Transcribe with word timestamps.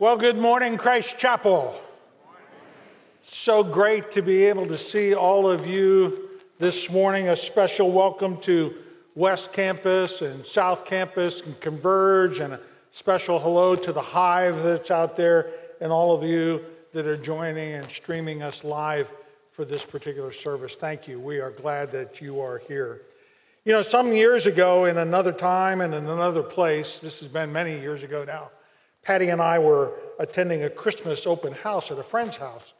Well, 0.00 0.16
good 0.16 0.38
morning, 0.38 0.78
Christ 0.78 1.18
Chapel. 1.18 1.78
So 3.22 3.62
great 3.62 4.12
to 4.12 4.22
be 4.22 4.46
able 4.46 4.64
to 4.64 4.78
see 4.78 5.14
all 5.14 5.46
of 5.46 5.66
you 5.66 6.40
this 6.58 6.88
morning. 6.88 7.28
A 7.28 7.36
special 7.36 7.92
welcome 7.92 8.40
to 8.40 8.74
West 9.14 9.52
Campus 9.52 10.22
and 10.22 10.46
South 10.46 10.86
Campus 10.86 11.42
and 11.42 11.60
Converge, 11.60 12.40
and 12.40 12.54
a 12.54 12.60
special 12.92 13.38
hello 13.38 13.76
to 13.76 13.92
the 13.92 14.00
Hive 14.00 14.62
that's 14.62 14.90
out 14.90 15.16
there, 15.16 15.50
and 15.82 15.92
all 15.92 16.16
of 16.16 16.22
you 16.22 16.64
that 16.94 17.06
are 17.06 17.18
joining 17.18 17.74
and 17.74 17.86
streaming 17.90 18.42
us 18.42 18.64
live 18.64 19.12
for 19.52 19.66
this 19.66 19.84
particular 19.84 20.32
service. 20.32 20.74
Thank 20.74 21.08
you. 21.08 21.20
We 21.20 21.40
are 21.40 21.50
glad 21.50 21.92
that 21.92 22.22
you 22.22 22.40
are 22.40 22.56
here. 22.56 23.02
You 23.66 23.74
know, 23.74 23.82
some 23.82 24.14
years 24.14 24.46
ago, 24.46 24.86
in 24.86 24.96
another 24.96 25.32
time 25.32 25.82
and 25.82 25.92
in 25.92 26.06
another 26.06 26.42
place, 26.42 26.98
this 26.98 27.20
has 27.20 27.28
been 27.28 27.52
many 27.52 27.78
years 27.78 28.02
ago 28.02 28.24
now 28.24 28.48
Patty 29.02 29.28
and 29.30 29.40
I 29.40 29.58
were 29.58 29.92
attending 30.18 30.64
a 30.64 30.70
Christmas 30.70 31.26
open 31.26 31.52
house 31.52 31.90
at 31.90 31.98
a 31.98 32.02
friend's 32.02 32.36
house. 32.36 32.74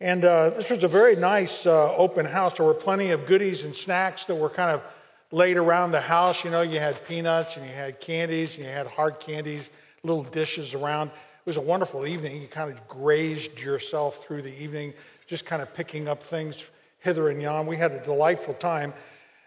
And 0.00 0.24
uh, 0.24 0.50
this 0.50 0.70
was 0.70 0.84
a 0.84 0.88
very 0.88 1.16
nice 1.16 1.66
uh, 1.66 1.94
open 1.94 2.26
house. 2.26 2.54
There 2.54 2.66
were 2.66 2.74
plenty 2.74 3.10
of 3.10 3.26
goodies 3.26 3.64
and 3.64 3.74
snacks 3.74 4.24
that 4.26 4.34
were 4.34 4.50
kind 4.50 4.70
of 4.70 4.82
laid 5.30 5.56
around 5.56 5.92
the 5.92 6.00
house. 6.00 6.44
You 6.44 6.50
know, 6.50 6.62
you 6.62 6.78
had 6.78 7.02
peanuts 7.06 7.56
and 7.56 7.64
you 7.64 7.72
had 7.72 8.00
candies 8.00 8.56
and 8.56 8.64
you 8.64 8.70
had 8.70 8.86
hard 8.86 9.20
candies, 9.20 9.68
little 10.02 10.24
dishes 10.24 10.74
around. 10.74 11.08
It 11.08 11.46
was 11.46 11.56
a 11.56 11.62
wonderful 11.62 12.06
evening. 12.06 12.40
You 12.42 12.48
kind 12.48 12.70
of 12.70 12.86
grazed 12.88 13.58
yourself 13.60 14.22
through 14.22 14.42
the 14.42 14.62
evening, 14.62 14.94
just 15.26 15.46
kind 15.46 15.62
of 15.62 15.72
picking 15.72 16.08
up 16.08 16.22
things 16.22 16.70
hither 17.00 17.28
and 17.30 17.40
yon. 17.40 17.66
We 17.66 17.76
had 17.76 17.92
a 17.92 18.02
delightful 18.02 18.54
time. 18.54 18.92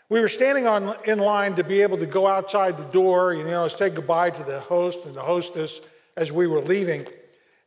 We 0.10 0.22
were 0.22 0.30
standing 0.30 0.68
on, 0.68 0.96
in 1.06 1.20
line 1.20 1.56
to 1.56 1.66
be 1.66 1.82
able 1.82 1.98
to 1.98 2.06
go 2.06 2.28
outside 2.28 2.78
the 2.78 2.86
door, 2.86 3.34
you 3.34 3.44
know, 3.44 3.68
say 3.68 3.90
goodbye 3.90 4.30
to 4.30 4.44
the 4.44 4.62
host 4.62 5.06
and 5.06 5.14
the 5.14 5.22
hostess 5.22 5.82
as 6.16 6.32
we 6.32 6.48
were 6.48 6.62
leaving. 6.62 7.06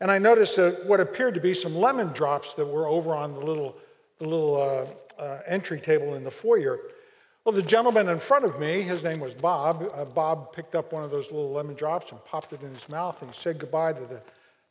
And 0.01 0.11
I 0.11 0.19
noticed 0.19 0.56
that 0.56 0.87
what 0.87 1.01
appeared 1.01 1.34
to 1.34 1.41
be 1.41 1.53
some 1.53 1.75
lemon 1.75 2.09
drops 2.09 2.55
that 2.55 2.64
were 2.64 2.87
over 2.87 3.14
on 3.14 3.34
the 3.34 3.41
little, 3.41 3.77
the 4.19 4.25
little 4.25 4.56
uh, 4.56 5.23
uh, 5.23 5.41
entry 5.47 5.79
table 5.81 6.14
in 6.14 6.25
the 6.25 6.31
foyer. 6.31 6.79
Well, 7.45 7.53
the 7.55 7.62
gentleman 7.62 8.09
in 8.09 8.19
front 8.19 8.47
of 8.47 8.59
me, 8.59 8.81
his 8.81 9.03
name 9.03 9.20
was 9.20 9.34
Bob. 9.34 9.91
Uh, 9.95 10.07
Bob 10.07 10.55
picked 10.55 10.75
up 10.75 10.95
one 10.95 11.05
of 11.05 11.11
those 11.11 11.27
little 11.27 11.53
lemon 11.53 11.75
drops 11.75 12.11
and 12.11 12.25
popped 12.25 12.55
it 12.55 12.62
in 12.62 12.73
his 12.73 12.89
mouth 12.89 13.20
and 13.20 13.31
he 13.31 13.39
said 13.39 13.59
goodbye 13.59 13.92
to 13.92 14.01
the, 14.01 14.23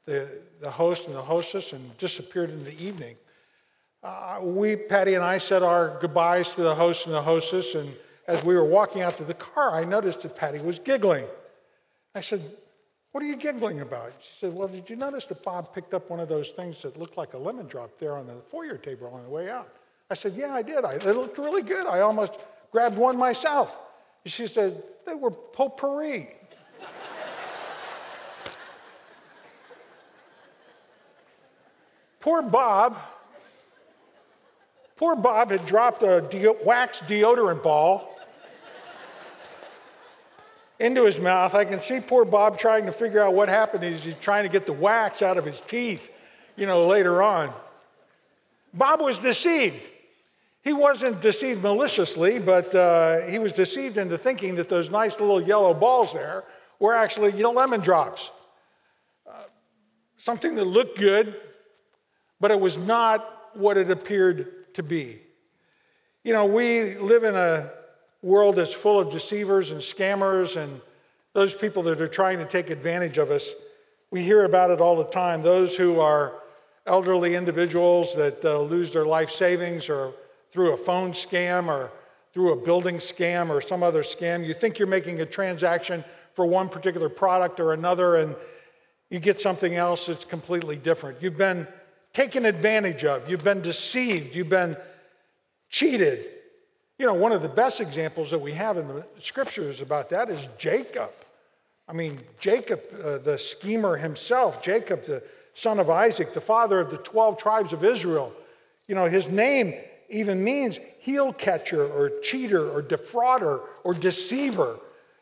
the, 0.06 0.42
the 0.60 0.72
host 0.72 1.06
and 1.06 1.16
the 1.16 1.22
hostess 1.22 1.74
and 1.74 1.96
disappeared 2.00 2.50
in 2.50 2.64
the 2.64 2.84
evening. 2.84 3.16
Uh, 4.02 4.40
we, 4.42 4.78
Patty 4.78 5.16
and 5.16 5.24
I, 5.24 5.40
said 5.40 5.62
our 5.62 5.98
goodbyes 6.00 6.56
to 6.56 6.62
the 6.62 6.74
host 6.74 7.06
and 7.06 7.14
the 7.14 7.22
hostess, 7.22 7.76
and 7.76 7.94
as 8.28 8.42
we 8.46 8.56
were 8.56 8.64
walking 8.64 9.02
out 9.02 9.18
to 9.18 9.26
the 9.26 9.34
car, 9.34 9.74
I 9.74 9.84
noticed 9.84 10.22
that 10.22 10.38
Patty 10.38 10.60
was 10.60 10.80
giggling. 10.80 11.26
I 12.16 12.22
said, 12.22 12.42
What 13.12 13.22
are 13.24 13.28
you 13.28 13.36
giggling 13.36 13.82
about? 13.82 14.14
She 14.22 14.32
said, 14.34 14.54
Well, 14.54 14.70
did 14.70 14.90
you 14.90 14.96
notice 14.96 15.26
that 15.26 15.44
Bob 15.44 15.74
picked 15.74 15.94
up 15.94 16.10
one 16.10 16.22
of 16.22 16.30
those 16.30 16.52
things 16.52 16.82
that 16.84 16.98
looked 16.98 17.18
like 17.18 17.34
a 17.34 17.38
lemon 17.38 17.68
drop 17.68 17.98
there 17.98 18.16
on 18.16 18.28
the 18.28 18.36
foyer 18.50 18.78
table 18.78 19.12
on 19.14 19.22
the 19.24 19.30
way 19.30 19.50
out? 19.50 19.68
I 20.10 20.14
said, 20.14 20.32
Yeah, 20.34 20.54
I 20.54 20.62
did. 20.62 20.86
I, 20.86 20.94
it 20.94 21.04
looked 21.04 21.38
really 21.38 21.64
good. 21.64 21.86
I 21.86 22.00
almost 22.00 22.32
grabbed 22.72 22.96
one 22.98 23.18
myself. 23.18 23.78
She 24.26 24.48
said, 24.48 24.82
They 25.06 25.16
were 25.16 25.32
potpourri. 25.32 26.30
Poor 32.22 32.42
Bob 32.42 32.96
Poor 35.00 35.16
Bob 35.16 35.50
had 35.50 35.66
dropped 35.66 36.04
a 36.04 36.20
de- 36.30 36.52
wax 36.66 37.00
deodorant 37.00 37.64
ball 37.64 38.20
into 40.78 41.06
his 41.06 41.18
mouth. 41.18 41.56
I 41.56 41.64
can 41.64 41.80
see 41.80 42.02
poor 42.02 42.26
Bob 42.26 42.58
trying 42.58 42.86
to 42.86 42.92
figure 42.92 43.22
out 43.22 43.34
what 43.34 43.48
happened. 43.48 43.86
He's, 43.86 44.14
trying 44.16 44.44
to 44.44 44.50
get 44.50 44.66
the 44.66 44.74
wax 44.74 45.22
out 45.22 45.38
of 45.38 45.46
his 45.46 45.62
teeth, 45.62 46.12
you 46.58 46.66
know, 46.66 46.86
later 46.86 47.24
on. 47.24 47.54
Bob 48.74 49.00
was 49.00 49.18
deceived. 49.20 49.90
He 50.66 50.74
wasn't 50.74 51.22
deceived 51.22 51.64
maliciously, 51.64 52.38
but 52.38 52.76
uh, 52.76 53.22
he 53.22 53.40
was 53.40 53.54
deceived 53.54 53.96
into 53.96 54.18
thinking 54.18 54.56
that 54.56 54.68
those 54.68 54.92
nice 54.92 55.18
little 55.18 55.42
yellow 55.42 55.74
balls 55.74 56.12
there 56.12 56.44
were 56.78 56.94
actually 56.94 57.32
you 57.32 57.44
know, 57.44 57.52
lemon 57.52 57.80
drops. 57.80 58.32
Uh, 59.26 59.44
something 60.18 60.56
that 60.56 60.66
looked 60.66 61.00
good, 61.00 61.38
but 62.42 62.52
it 62.52 62.60
was 62.60 62.78
not 62.78 63.54
what 63.54 63.78
it 63.78 63.90
appeared 63.90 64.59
to 64.80 64.84
be. 64.84 65.20
You 66.24 66.34
know, 66.34 66.46
we 66.46 66.96
live 66.96 67.24
in 67.24 67.36
a 67.36 67.70
world 68.22 68.56
that's 68.56 68.74
full 68.74 69.00
of 69.00 69.12
deceivers 69.12 69.72
and 69.72 69.82
scammers 69.82 70.56
and 70.56 70.82
those 71.34 71.54
people 71.54 71.84
that 71.84 72.02
are 72.02 72.08
trying 72.08 72.40
to 72.40 72.46
take 72.46 72.70
advantage 72.70 73.18
of 73.18 73.30
us. 73.30 73.54
We 74.10 74.24
hear 74.24 74.46
about 74.46 74.72
it 74.72 74.82
all 74.82 74.96
the 74.96 75.06
time. 75.06 75.44
Those 75.44 75.78
who 75.78 76.00
are 76.00 76.34
elderly 76.86 77.36
individuals 77.36 78.16
that 78.16 78.44
uh, 78.44 78.62
lose 78.62 78.92
their 78.92 79.06
life 79.06 79.30
savings 79.30 79.90
or 79.90 80.14
through 80.52 80.74
a 80.74 80.78
phone 80.78 81.12
scam 81.12 81.68
or 81.68 81.92
through 82.34 82.54
a 82.54 82.56
building 82.56 82.96
scam 82.96 83.50
or 83.50 83.62
some 83.62 83.84
other 83.84 84.02
scam. 84.02 84.46
You 84.46 84.54
think 84.54 84.80
you're 84.80 84.88
making 84.88 85.22
a 85.22 85.26
transaction 85.26 86.04
for 86.34 86.46
one 86.46 86.70
particular 86.70 87.10
product 87.10 87.60
or 87.60 87.74
another, 87.74 88.16
and 88.16 88.36
you 89.10 89.20
get 89.20 89.42
something 89.42 89.76
else 89.76 90.06
that's 90.06 90.26
completely 90.26 90.78
different. 90.78 91.22
You've 91.22 91.38
been 91.38 91.68
taken 92.14 92.46
advantage 92.46 93.04
of, 93.04 93.30
you've 93.30 93.44
been 93.44 93.62
deceived, 93.62 94.36
you've 94.36 94.50
been 94.50 94.76
cheated. 95.70 96.28
You 96.98 97.06
know, 97.06 97.14
one 97.14 97.32
of 97.32 97.42
the 97.42 97.50
best 97.50 97.80
examples 97.80 98.32
that 98.32 98.40
we 98.40 98.54
have 98.54 98.78
in 98.78 98.88
the 98.88 99.06
scriptures 99.22 99.82
about 99.82 100.10
that 100.10 100.30
is 100.30 100.48
Jacob. 100.58 101.12
I 101.88 101.94
mean, 101.94 102.20
Jacob, 102.40 102.82
uh, 103.04 103.18
the 103.20 103.38
schemer 103.38 103.98
himself, 103.98 104.62
Jacob, 104.62 105.06
the 105.06 105.24
son 105.54 105.80
of 105.80 105.90
Isaac, 105.90 106.34
the 106.34 106.42
father 106.42 106.80
of 106.80 106.92
the 106.92 106.98
12 106.98 107.38
tribes 107.38 107.74
of 107.74 107.84
Israel. 107.84 108.34
You 108.88 108.96
know, 108.96 109.06
his 109.06 109.30
name 109.30 109.74
even 110.10 110.44
means 110.44 110.80
heel 111.00 111.34
catcher 111.34 111.86
or 111.86 112.12
cheater 112.22 112.70
or 112.70 112.82
defrauder 112.82 113.62
or 113.84 113.94
deceiver. 113.94 114.80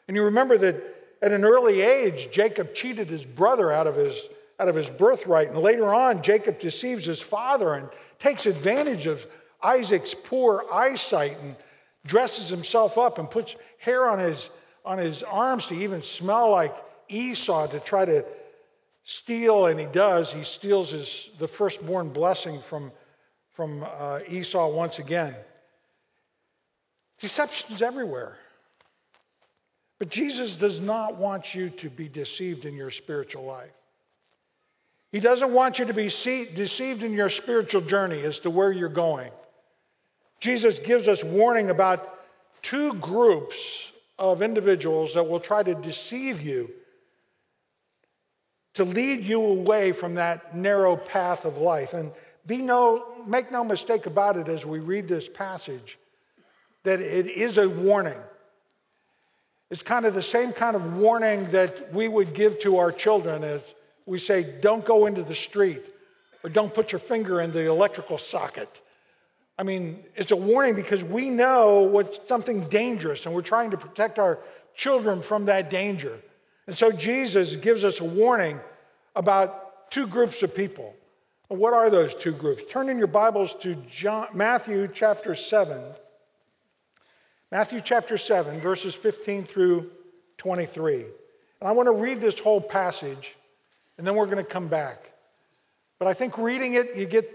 And 0.08 0.16
you 0.16 0.24
remember 0.24 0.58
that 0.58 0.96
at 1.22 1.32
an 1.32 1.44
early 1.44 1.82
age, 1.82 2.30
Jacob 2.32 2.74
cheated 2.74 3.10
his 3.10 3.24
brother 3.24 3.72
out 3.72 3.88
of 3.88 3.96
his 3.96 4.22
out 4.60 4.70
of 4.70 4.76
his 4.76 4.90
birthright. 4.90 5.50
And 5.50 5.58
later 5.58 5.94
on, 5.94 6.22
Jacob 6.22 6.60
deceives 6.60 7.06
his 7.06 7.22
father 7.22 7.74
and 7.74 7.90
takes 8.20 8.46
advantage 8.46 9.06
of 9.06 9.26
Isaac's 9.62 10.14
poor 10.14 10.66
eyesight 10.72 11.38
and 11.42 11.56
dresses 12.06 12.50
himself 12.50 12.98
up 12.98 13.20
and 13.20 13.30
puts 13.30 13.56
hair 13.80 14.10
on 14.10 14.20
his, 14.20 14.50
on 14.86 14.98
his 14.98 15.24
arms 15.24 15.68
to 15.68 15.76
even 15.76 16.02
smell 16.02 16.52
like 16.52 16.76
Esau 17.10 17.68
to 17.68 17.80
try 17.80 18.06
to 18.06 18.26
steal. 19.04 19.68
And 19.68 19.80
he 19.80 19.86
does. 19.86 20.32
He 20.32 20.44
steals 20.44 20.92
his, 20.92 21.30
the 21.38 21.48
firstborn 21.48 22.10
blessing 22.10 22.62
from, 22.62 22.92
from 23.52 23.84
uh, 23.84 24.20
Esau 24.28 24.70
once 24.70 25.00
again. 25.00 25.36
Deception's 27.20 27.82
everywhere. 27.82 28.38
But 30.00 30.10
Jesus 30.10 30.56
does 30.56 30.80
not 30.80 31.16
want 31.16 31.56
you 31.56 31.70
to 31.72 31.90
be 31.90 32.08
deceived 32.08 32.66
in 32.66 32.76
your 32.76 32.92
spiritual 32.92 33.44
life. 33.44 33.72
He 35.12 35.20
doesn't 35.20 35.54
want 35.54 35.80
you 35.80 35.86
to 35.86 35.94
be 35.94 36.04
deceived 36.04 37.04
in 37.04 37.14
your 37.14 37.30
spiritual 37.30 37.82
journey 37.82 38.22
as 38.22 38.40
to 38.40 38.50
where 38.50 38.72
you're 38.72 38.90
going. 38.90 39.32
Jesus 40.40 40.80
gives 40.80 41.08
us 41.08 41.24
warning 41.24 41.70
about 41.70 42.20
two 42.62 42.94
groups 42.96 43.92
of 44.20 44.42
individuals 44.42 45.14
that 45.14 45.28
will 45.28 45.40
try 45.40 45.64
to 45.64 45.76
deceive 45.76 46.42
you 46.42 46.70
to 48.74 48.84
lead 48.84 49.24
you 49.24 49.42
away 49.42 49.92
from 49.92 50.16
that 50.16 50.56
narrow 50.56 50.96
path 50.96 51.46
of 51.46 51.58
life. 51.58 51.96
And 51.96 52.12
be 52.46 52.62
no, 52.62 53.24
make 53.26 53.52
no 53.52 53.64
mistake 53.64 54.06
about 54.06 54.38
it 54.38 54.48
as 54.48 54.68
we 54.68 54.80
read 54.80 55.08
this 55.08 55.28
passage, 55.28 55.98
that 56.84 57.02
it 57.02 57.26
is 57.26 57.58
a 57.58 57.68
warning. 57.68 58.22
It's 59.72 59.82
kind 59.82 60.06
of 60.06 60.14
the 60.14 60.22
same 60.22 60.54
kind 60.54 60.76
of 60.76 60.98
warning 60.98 61.46
that 61.46 61.92
we 61.92 62.08
would 62.08 62.36
give 62.36 62.60
to 62.60 62.78
our 62.78 62.92
children 62.92 63.44
as 63.44 63.64
we 64.08 64.18
say, 64.18 64.44
don't 64.62 64.86
go 64.86 65.06
into 65.06 65.22
the 65.22 65.36
street 65.36 65.82
or 66.44 66.50
don't 66.50 66.74
put 66.74 66.92
your 66.92 67.00
finger 67.00 67.42
in 67.42 67.52
the 67.52 67.68
electrical 67.68 68.18
socket. 68.18 68.82
I 69.60 69.64
mean, 69.64 70.04
it's 70.16 70.32
a 70.32 70.36
warning 70.36 70.76
because 70.76 71.04
we 71.04 71.30
know 71.30 71.82
what's 71.82 72.20
something 72.28 72.70
dangerous 72.70 73.26
and 73.26 73.36
we're 73.36 73.42
trying 73.42 73.72
to 73.72 73.78
protect 73.78 74.18
our 74.18 74.40
children 74.76 75.22
from 75.22 75.46
that 75.46 75.70
danger. 75.70 76.18
And 76.68 76.78
so 76.78 76.92
Jesus 76.92 77.58
gives 77.58 77.84
us 77.84 78.00
a 78.00 78.06
warning 78.06 78.60
about 79.16 79.92
two 79.92 80.08
groups 80.08 80.42
of 80.42 80.56
people. 80.56 80.96
What 81.50 81.74
are 81.74 81.90
those 81.90 82.16
two 82.16 82.34
groups? 82.34 82.64
Turn 82.70 82.88
in 82.90 82.98
your 82.98 83.08
Bibles 83.08 83.56
to 83.62 83.76
John, 83.76 84.28
Matthew 84.34 84.88
chapter 84.88 85.36
7. 85.36 85.82
Matthew 87.52 87.82
chapter 87.82 88.18
7, 88.18 88.60
verses 88.60 88.96
15 88.96 89.44
through 89.44 89.90
23. 90.38 90.96
And 90.96 91.68
I 91.68 91.72
want 91.72 91.88
to 91.88 91.94
read 91.94 92.22
this 92.22 92.40
whole 92.40 92.62
passage 92.62 93.36
and 93.98 94.06
then 94.06 94.16
we're 94.16 94.26
going 94.26 94.38
to 94.38 94.44
come 94.44 94.68
back. 94.68 95.12
But 96.00 96.08
I 96.08 96.14
think 96.14 96.38
reading 96.38 96.74
it, 96.74 96.96
you 96.96 97.06
get 97.06 97.30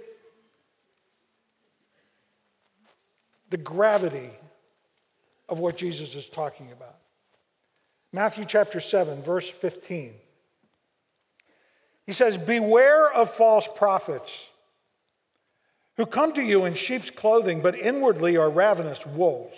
the 3.50 3.56
gravity 3.56 4.30
of 5.48 5.58
what 5.58 5.76
Jesus 5.76 6.14
is 6.14 6.28
talking 6.28 6.72
about. 6.72 6.96
Matthew 8.12 8.44
chapter 8.44 8.80
7, 8.80 9.22
verse 9.22 9.48
15. 9.48 10.12
He 12.06 12.12
says, 12.12 12.36
Beware 12.36 13.12
of 13.12 13.30
false 13.30 13.68
prophets 13.74 14.48
who 15.96 16.06
come 16.06 16.32
to 16.32 16.42
you 16.42 16.64
in 16.64 16.74
sheep's 16.74 17.10
clothing, 17.10 17.62
but 17.62 17.74
inwardly 17.74 18.36
are 18.36 18.50
ravenous 18.50 19.06
wolves. 19.06 19.56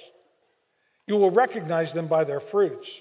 You 1.07 1.17
will 1.17 1.31
recognize 1.31 1.93
them 1.93 2.07
by 2.07 2.25
their 2.25 2.41
fruits. 2.41 3.01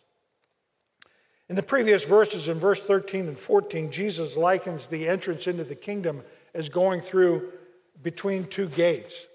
In 1.51 1.55
the 1.55 1.61
previous 1.61 2.03
verses, 2.03 2.47
in 2.47 2.57
verse 2.57 2.79
13 2.79 3.27
and 3.27 3.37
14, 3.37 3.91
Jesus 3.91 4.35
likens 4.35 4.87
the 4.87 5.07
entrance 5.07 5.45
into 5.45 5.63
the 5.63 5.75
kingdom 5.75 6.23
as 6.55 6.69
going 6.69 7.01
through 7.01 7.51
between 8.01 8.45
two 8.45 8.67
gates. 8.69 9.27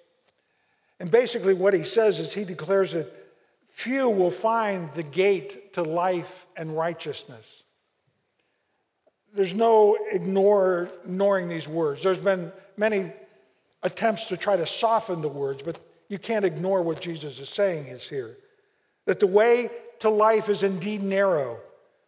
And 0.98 1.10
basically, 1.10 1.54
what 1.54 1.74
he 1.74 1.84
says 1.84 2.18
is 2.18 2.34
he 2.34 2.44
declares 2.44 2.92
that 2.92 3.12
few 3.68 4.08
will 4.08 4.32
find 4.32 4.90
the 4.94 5.04
gate 5.04 5.74
to 5.74 5.82
life 5.82 6.46
and 6.56 6.76
righteousness 6.76 7.62
there's 9.36 9.54
no 9.54 9.96
ignore, 10.10 10.88
ignoring 11.04 11.48
these 11.48 11.68
words. 11.68 12.02
There's 12.02 12.18
been 12.18 12.50
many 12.76 13.12
attempts 13.82 14.26
to 14.26 14.36
try 14.36 14.56
to 14.56 14.66
soften 14.66 15.20
the 15.20 15.28
words, 15.28 15.62
but 15.62 15.78
you 16.08 16.18
can't 16.18 16.44
ignore 16.44 16.82
what 16.82 17.00
Jesus 17.00 17.38
is 17.38 17.48
saying 17.48 17.86
is 17.86 18.08
here. 18.08 18.38
That 19.04 19.20
the 19.20 19.26
way 19.26 19.70
to 20.00 20.08
life 20.08 20.48
is 20.48 20.62
indeed 20.62 21.02
narrow. 21.02 21.60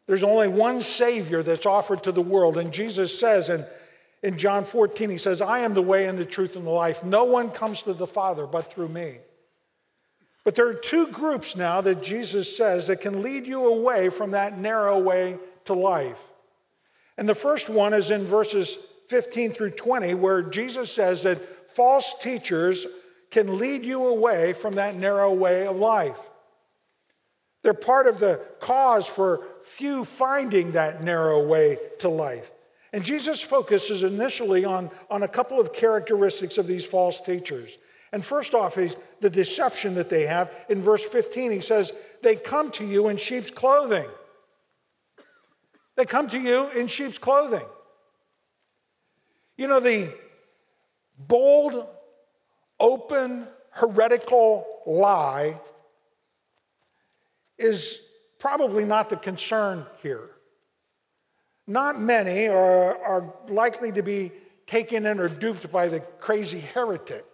There's 0.09 0.25
only 0.25 0.49
one 0.49 0.81
Savior 0.81 1.43
that's 1.43 1.67
offered 1.67 2.03
to 2.05 2.13
the 2.13 2.23
world. 2.23 2.57
And 2.57 2.73
Jesus 2.73 3.17
says 3.17 3.51
in, 3.51 3.65
in 4.23 4.39
John 4.39 4.65
14, 4.65 5.11
He 5.11 5.19
says, 5.19 5.43
I 5.43 5.61
am 5.61 5.75
the 5.75 5.83
way 5.83 6.07
and 6.07 6.19
the 6.19 6.25
truth 6.25 6.57
and 6.57 6.67
the 6.67 6.71
life. 6.71 7.05
No 7.05 7.25
one 7.25 7.51
comes 7.51 7.83
to 7.83 7.93
the 7.93 8.07
Father 8.07 8.47
but 8.47 8.73
through 8.73 8.89
me. 8.89 9.19
But 10.45 10.55
there 10.55 10.67
are 10.67 10.75
two 10.75 11.09
groups 11.09 11.57
now 11.57 11.83
that 11.83 12.03
Jesus 12.03 12.57
says 12.57 12.87
that 12.87 13.03
can 13.03 13.23
lead 13.23 13.47
you 13.47 13.67
away 13.67 14.09
from 14.09 14.31
that 14.31 14.59
narrow 14.59 14.99
way 14.99 15.37
to 15.67 15.75
life. 15.75 16.19
And 17.19 17.29
the 17.29 17.35
first 17.35 17.69
one 17.69 17.93
is 17.93 18.11
in 18.11 18.25
verses 18.25 18.79
15 19.09 19.53
through 19.53 19.73
20, 19.73 20.15
where 20.15 20.41
Jesus 20.41 20.91
says 20.91 21.25
that 21.25 21.71
false 21.71 22.15
teachers 22.19 22.87
can 23.31 23.59
lead 23.59 23.85
you 23.85 24.07
away 24.07 24.55
from 24.55 24.77
that 24.77 24.97
narrow 24.97 25.35
way 25.35 25.67
of 25.67 25.77
life. 25.77 26.19
They're 27.69 27.75
part 27.75 28.07
of 28.07 28.19
the 28.19 28.41
cause 28.61 29.07
for 29.07 29.45
few 29.63 30.07
finding 30.07 30.73
that 30.73 31.03
narrow 31.03 31.47
way 31.47 31.77
to 31.99 32.09
life. 32.09 32.51
And 32.95 33.05
Jesus 33.05 33.43
focuses 33.43 34.03
initially 34.03 34.65
on, 34.65 34.91
on 35.11 35.23
a 35.23 35.29
couple 35.29 35.61
of 35.61 35.75
characteristics 35.75 36.57
of 36.57 36.67
these 36.67 36.87
false 36.87 37.21
teachers. 37.21 37.77
And 38.11 38.25
first 38.25 38.55
off 38.55 38.79
is 38.79 38.97
the 39.21 39.29
deception 39.29 39.97
that 39.97 40.09
they 40.09 40.23
have. 40.23 40.51
In 40.71 40.81
verse 40.81 41.03
15, 41.03 41.51
he 41.51 41.61
says, 41.61 41.93
They 42.23 42.37
come 42.37 42.71
to 42.71 42.87
you 42.87 43.11
in 43.11 43.19
sheep's 43.19 43.51
clothing. 43.51 44.09
They 45.97 46.07
come 46.07 46.29
to 46.29 46.41
you 46.41 46.71
in 46.71 46.87
sheep's 46.87 47.19
clothing. 47.19 47.67
You 49.59 49.69
know, 49.69 49.81
the 49.81 50.11
bold, 51.19 51.87
open, 52.81 53.47
heretical 53.73 54.67
lie 54.87 55.61
is 57.59 58.01
probably 58.39 58.85
not 58.85 59.09
the 59.09 59.17
concern 59.17 59.85
here. 60.03 60.31
Not 61.67 62.01
many 62.01 62.49
are, 62.49 62.97
are 63.05 63.35
likely 63.49 63.93
to 63.93 64.03
be 64.03 64.33
taken 64.67 65.07
in 65.07 65.19
or 65.19 65.29
duped 65.29 65.71
by 65.71 65.89
the 65.89 66.01
crazy 66.01 66.61
heretic. 66.61 67.25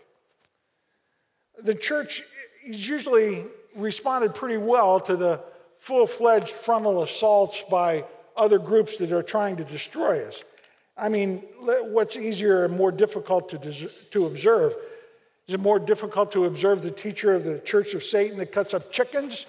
The 1.63 1.75
church 1.75 2.23
has 2.67 2.89
usually 2.89 3.45
responded 3.77 4.35
pretty 4.35 4.57
well 4.57 4.99
to 5.01 5.17
the 5.17 5.41
full 5.79 6.07
fledged 6.07 6.51
frontal 6.51 7.03
assaults 7.03 7.63
by 7.71 8.05
other 8.37 8.59
groups 8.59 8.97
that 8.97 9.13
are 9.13 9.23
trying 9.23 9.57
to 9.57 9.65
destroy 9.65 10.27
us. 10.27 10.43
I 10.97 11.09
mean, 11.09 11.39
what's 11.59 12.17
easier 12.17 12.65
and 12.65 12.77
more 12.77 12.93
difficult 12.93 13.49
to, 13.51 13.89
to 14.11 14.27
observe? 14.27 14.75
Is 15.47 15.55
it 15.55 15.61
more 15.61 15.79
difficult 15.79 16.33
to 16.33 16.47
observe 16.47 16.83
the 16.83 16.91
teacher 16.91 17.35
of 17.35 17.45
the 17.45 17.59
Church 17.59 17.95
of 17.95 18.03
Satan 18.03 18.39
that 18.39 18.53
cuts 18.53 18.75
up 18.75 18.91
chickens? 18.93 19.47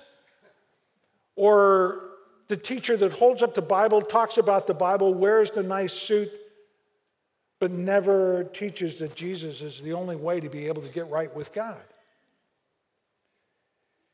Or 1.36 2.02
the 2.48 2.58
teacher 2.58 2.96
that 2.98 3.14
holds 3.14 3.42
up 3.42 3.54
the 3.54 3.62
Bible, 3.62 4.02
talks 4.02 4.38
about 4.38 4.68
the 4.68 4.74
Bible, 4.74 5.14
wears 5.14 5.52
the 5.52 5.64
nice 5.64 5.94
suit, 5.94 6.32
but 7.60 7.72
never 7.72 8.44
teaches 8.46 8.96
that 8.96 9.16
Jesus 9.16 9.62
is 9.62 9.82
the 9.82 9.94
only 9.94 10.16
way 10.16 10.40
to 10.40 10.50
be 10.50 10.68
able 10.68 10.82
to 10.82 10.90
get 10.90 11.10
right 11.10 11.34
with 11.36 11.54
God? 11.54 11.82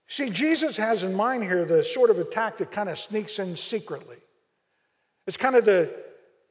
See, 0.07 0.29
Jesus 0.29 0.77
has 0.77 1.03
in 1.03 1.13
mind 1.13 1.43
here 1.43 1.63
the 1.63 1.83
sort 1.83 2.09
of 2.09 2.19
attack 2.19 2.57
that 2.57 2.71
kind 2.71 2.89
of 2.89 2.99
sneaks 2.99 3.39
in 3.39 3.55
secretly. 3.55 4.17
It's 5.25 5.37
kind 5.37 5.55
of 5.55 5.63
the 5.63 5.93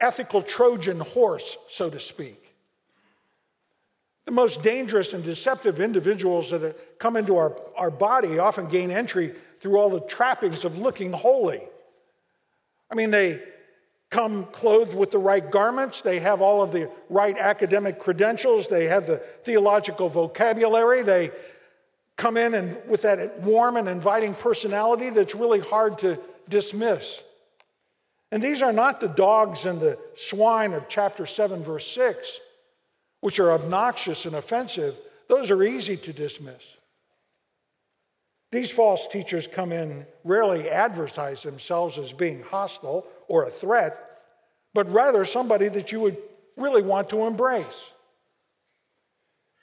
ethical 0.01 0.41
Trojan 0.41 1.01
horse, 1.01 1.59
so 1.69 1.91
to 1.91 2.01
speak. 2.01 2.55
The 4.25 4.33
most 4.33 4.63
dangerous 4.63 5.13
and 5.13 5.23
deceptive 5.23 5.81
individuals 5.81 6.51
that 6.51 6.99
come 6.99 7.17
into 7.17 7.37
our, 7.37 7.57
our 7.77 7.91
body 7.91 8.39
often 8.39 8.69
gain 8.69 8.91
entry 8.91 9.35
through 9.61 9.79
all 9.79 9.91
the 9.91 10.01
trappings 10.01 10.65
of 10.65 10.79
looking 10.79 11.13
holy. 11.13 11.63
I 12.91 12.95
mean, 12.95 13.11
they 13.11 13.41
come 14.11 14.45
clothed 14.47 14.95
with 14.95 15.13
the 15.13 15.19
right 15.19 15.49
garments, 15.49 16.01
they 16.01 16.19
have 16.19 16.41
all 16.41 16.63
of 16.63 16.73
the 16.73 16.91
right 17.09 17.39
academic 17.39 18.01
credentials, 18.01 18.67
they 18.67 18.87
have 18.87 19.07
the 19.07 19.19
theological 19.45 20.09
vocabulary, 20.09 21.03
they 21.03 21.31
come 22.17 22.37
in 22.37 22.55
and 22.55 22.77
with 22.89 23.03
that 23.03 23.41
warm 23.41 23.77
and 23.77 23.89
inviting 23.89 24.35
personality 24.35 25.11
that's 25.11 25.35
really 25.35 25.61
hard 25.61 25.99
to 25.99 26.19
dismiss. 26.49 27.23
And 28.33 28.43
these 28.43 28.63
are 28.63 28.73
not 28.73 29.01
the 29.01 29.09
dogs 29.09 29.65
and 29.65 29.81
the 29.81 29.99
swine 30.17 30.73
of 30.73 30.89
chapter 30.89 31.25
7, 31.25 31.63
verse 31.63 31.87
6, 31.93 32.41
which 33.21 33.39
are 33.39 33.53
obnoxious 33.53 34.27
and 34.27 34.35
offensive. 34.35 34.97
Those 35.29 35.51
are 35.51 35.63
easy 35.63 35.97
to 35.99 36.13
dismiss. 36.13 36.77
These 38.53 38.71
false 38.71 39.07
teachers 39.07 39.47
come 39.47 39.71
in, 39.73 40.07
rarely 40.25 40.69
advertise 40.69 41.43
themselves 41.43 41.99
as 41.99 42.13
being 42.13 42.43
hostile 42.43 43.07
or 43.29 43.45
a 43.45 43.51
threat, 43.51 44.23
but 44.75 44.91
rather 44.93 45.25
somebody 45.25 45.69
that 45.69 45.93
you 45.93 46.01
would 46.01 46.17
really 46.57 46.83
want 46.83 47.11
to 47.11 47.27
embrace. 47.27 47.91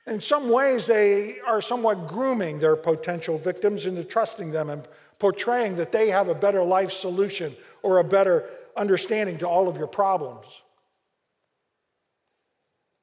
In 0.05 0.21
some 0.21 0.49
ways, 0.49 0.85
they 0.85 1.39
are 1.45 1.61
somewhat 1.61 2.07
grooming 2.07 2.59
their 2.59 2.77
potential 2.77 3.37
victims 3.37 3.85
into 3.85 4.05
trusting 4.05 4.51
them 4.51 4.69
and 4.69 4.87
portraying 5.19 5.75
that 5.75 5.91
they 5.91 6.09
have 6.09 6.29
a 6.29 6.35
better 6.35 6.63
life 6.63 6.93
solution 6.93 7.53
or 7.83 7.97
a 7.97 8.05
better 8.05 8.45
understanding 8.77 9.37
to 9.39 9.47
all 9.47 9.67
of 9.67 9.77
your 9.77 9.87
problems. 9.87 10.45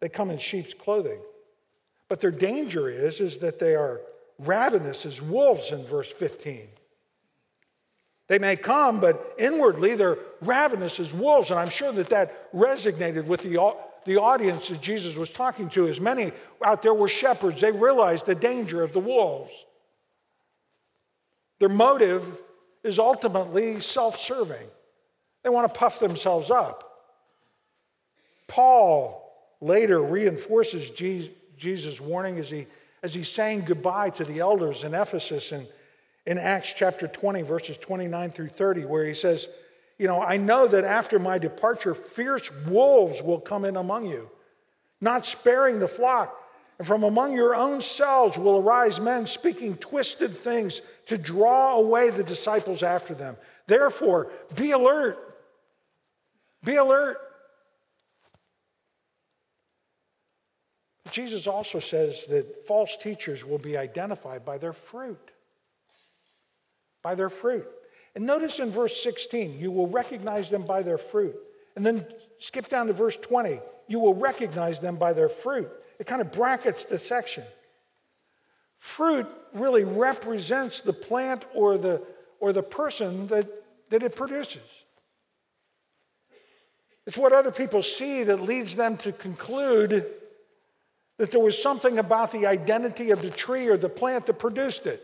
They 0.01 0.09
come 0.09 0.31
in 0.31 0.39
sheep's 0.39 0.73
clothing. 0.73 1.21
But 2.09 2.21
their 2.21 2.31
danger 2.31 2.89
is, 2.89 3.21
is 3.21 3.39
that 3.39 3.59
they 3.59 3.75
are 3.75 4.01
ravenous 4.39 5.07
as 5.07 5.21
wolves 5.21 5.73
in 5.73 5.85
verse 5.85 6.11
15. 6.11 6.69
They 8.27 8.39
may 8.39 8.57
come, 8.57 9.01
but 9.01 9.35
inwardly 9.39 9.95
they're 9.95 10.19
ravenous 10.41 10.99
as 10.99 11.13
wolves. 11.13 11.51
And 11.51 11.61
I'm 11.61 11.69
sure 11.69 11.93
that 11.93 12.09
that 12.11 12.53
resonated 12.53 13.27
with 13.27 13.43
the, 13.43 13.77
the 14.07 14.17
audience 14.17 14.69
that 14.69 14.81
Jesus 14.81 15.17
was 15.17 15.31
talking 15.31 15.69
to. 15.71 15.89
As 15.89 16.01
many 16.01 16.33
out 16.65 16.83
there 16.83 16.95
were 16.95 17.09
shepherds, 17.09 17.61
they 17.61 17.73
realized 17.73 18.27
the 18.27 18.35
danger 18.35 18.83
of 18.83 18.93
the 18.93 19.01
wolves. 19.01 19.53
Their 21.59 21.69
motive 21.69 22.25
is 22.83 22.99
ultimately 22.99 23.81
self 23.81 24.19
serving. 24.19 24.67
They 25.43 25.51
want 25.51 25.73
to 25.73 25.79
puff 25.79 26.01
themselves 26.01 26.51
up. 26.51 26.91
Paul 28.47 29.21
later 29.61 30.03
reinforces 30.03 30.91
Jesus' 30.91 32.01
warning 32.01 32.39
as 32.39 32.51
he, 32.51 32.67
as 33.05 33.13
he's 33.15 33.29
saying 33.29 33.61
goodbye 33.67 34.09
to 34.09 34.25
the 34.25 34.41
elders 34.41 34.83
in 34.83 34.95
Ephesus 34.95 35.53
and 35.53 35.69
in 36.25 36.39
Acts 36.39 36.73
chapter 36.73 37.07
20, 37.07 37.43
verses 37.43 37.77
29 37.77 38.31
through 38.31 38.49
30, 38.49 38.87
where 38.87 39.05
he 39.05 39.13
says, 39.13 39.47
You 39.99 40.07
know, 40.07 40.23
I 40.23 40.39
know 40.39 40.67
that 40.67 40.85
after 40.85 41.19
my 41.19 41.37
departure, 41.37 41.93
fierce 41.93 42.51
wolves 42.67 43.23
will 43.23 43.41
come 43.41 43.67
in 43.67 43.77
among 43.77 44.07
you, 44.07 44.31
not 45.03 45.27
sparing 45.27 45.81
the 45.81 45.87
flock. 45.87 46.35
And 46.79 46.89
from 46.89 47.03
among 47.03 47.35
your 47.35 47.55
own 47.55 47.83
selves 47.83 48.39
will 48.39 48.57
arise 48.57 48.99
men 48.99 49.27
speaking 49.27 49.77
twisted 49.77 50.39
things 50.39 50.81
to 51.07 51.19
draw 51.19 51.77
away 51.77 52.09
the 52.09 52.25
disciples 52.25 52.83
after 52.83 53.15
them. 53.15 53.37
Therefore, 53.67 54.33
be 54.57 54.71
alert. 54.71 55.19
Be 56.65 56.77
alert. 56.77 57.19
Jesus 61.11 61.47
also 61.47 61.81
says 61.81 62.25
that 62.27 62.67
false 62.67 62.97
teachers 62.97 63.45
will 63.45 63.59
be 63.59 63.77
identified 63.77 64.45
by 64.45 64.59
their 64.59 64.73
fruit. 64.73 65.31
By 67.03 67.15
their 67.15 67.31
fruit. 67.31 67.69
And 68.15 68.27
notice 68.27 68.59
in 68.59 68.71
verse 68.71 69.03
16, 69.03 69.59
you 69.59 69.71
will 69.71 69.89
recognize 69.89 70.49
them 70.49 70.63
by 70.63 70.83
their 70.83 70.99
fruit. 70.99 71.37
And 71.77 71.85
then 71.85 72.07
skip 72.39 72.69
down 72.69 72.87
to 72.87 72.93
verse 72.93 73.17
20, 73.17 73.61
you 73.89 74.01
will 74.01 74.15
recognize 74.15 74.79
them 74.79 74.97
by 74.97 75.13
their 75.13 75.29
fruit. 75.29 75.69
It 75.99 76.07
kind 76.07 76.23
of 76.23 76.33
brackets 76.33 76.85
the 76.85 76.99
section. 76.99 77.45
Fruit 78.79 79.27
really 79.53 79.85
represents 79.85 80.81
the 80.81 80.93
plant 80.93 81.45
or 81.55 81.77
the, 81.77 82.03
or 82.41 82.53
the 82.53 82.63
person 82.63 83.27
that, 83.29 83.47
that 83.91 84.03
it 84.03 84.17
produces. 84.17 84.63
It's 87.07 87.19
what 87.19 87.33
other 87.33 87.51
people 87.51 87.83
see 87.83 88.23
that 88.25 88.41
leads 88.41 88.77
them 88.77 88.97
to 88.99 89.13
conclude 89.13 90.07
that 91.19 91.31
there 91.31 91.41
was 91.41 91.61
something 91.61 91.99
about 91.99 92.33
the 92.33 92.47
identity 92.47 93.11
of 93.11 93.23
the 93.23 93.31
tree 93.31 93.69
or 93.69 93.77
the 93.77 93.89
plant 93.89 94.27
that 94.27 94.39
produced 94.39 94.87
it. 94.87 95.03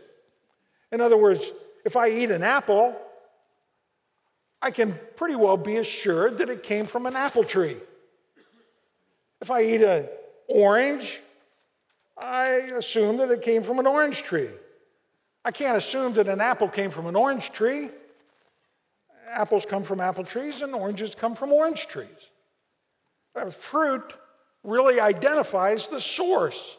In 0.91 0.99
other 0.99 1.17
words, 1.17 1.49
if 1.85 1.95
I 1.95 2.09
eat 2.09 2.31
an 2.31 2.43
apple, 2.43 2.95
I 4.61 4.71
can 4.71 4.99
pretty 5.15 5.35
well 5.35 5.57
be 5.57 5.77
assured 5.77 6.37
that 6.39 6.49
it 6.49 6.63
came 6.63 6.85
from 6.85 7.05
an 7.05 7.15
apple 7.15 7.43
tree. 7.43 7.77
If 9.39 9.49
I 9.49 9.63
eat 9.63 9.81
an 9.81 10.07
orange, 10.47 11.19
I 12.21 12.47
assume 12.77 13.17
that 13.17 13.31
it 13.31 13.41
came 13.41 13.63
from 13.63 13.79
an 13.79 13.87
orange 13.87 14.21
tree. 14.21 14.49
I 15.43 15.51
can't 15.51 15.77
assume 15.77 16.13
that 16.13 16.27
an 16.27 16.41
apple 16.41 16.67
came 16.67 16.91
from 16.91 17.07
an 17.07 17.15
orange 17.15 17.51
tree. 17.51 17.89
Apples 19.29 19.65
come 19.65 19.83
from 19.83 19.99
apple 19.99 20.23
trees, 20.23 20.61
and 20.61 20.75
oranges 20.75 21.15
come 21.15 21.35
from 21.35 21.51
orange 21.51 21.87
trees. 21.87 22.07
Fruit 23.51 24.13
really 24.63 24.99
identifies 24.99 25.87
the 25.87 25.99
source. 25.99 26.77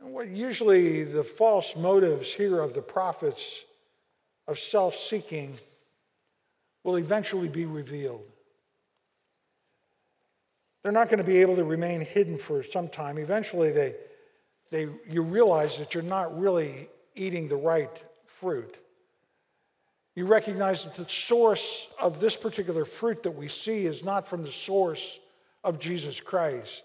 And 0.00 0.12
what 0.12 0.28
usually 0.28 1.04
the 1.04 1.24
false 1.24 1.74
motives 1.76 2.32
here 2.32 2.60
of 2.60 2.74
the 2.74 2.82
prophets 2.82 3.64
of 4.46 4.58
self 4.58 4.96
seeking 4.96 5.58
will 6.84 6.96
eventually 6.96 7.48
be 7.48 7.66
revealed. 7.66 8.24
They're 10.82 10.92
not 10.92 11.08
going 11.08 11.18
to 11.18 11.24
be 11.24 11.38
able 11.38 11.56
to 11.56 11.64
remain 11.64 12.00
hidden 12.00 12.38
for 12.38 12.62
some 12.62 12.88
time. 12.88 13.18
Eventually, 13.18 13.72
they, 13.72 13.94
they, 14.70 14.88
you 15.10 15.22
realize 15.22 15.76
that 15.78 15.92
you're 15.92 16.02
not 16.02 16.38
really 16.38 16.88
eating 17.14 17.48
the 17.48 17.56
right 17.56 18.02
fruit. 18.24 18.76
You 20.14 20.26
recognize 20.26 20.84
that 20.84 20.94
the 20.94 21.08
source 21.10 21.88
of 22.00 22.20
this 22.20 22.36
particular 22.36 22.84
fruit 22.84 23.22
that 23.24 23.32
we 23.32 23.48
see 23.48 23.84
is 23.84 24.04
not 24.04 24.26
from 24.26 24.42
the 24.42 24.52
source 24.52 25.18
of 25.64 25.78
Jesus 25.78 26.20
Christ. 26.20 26.84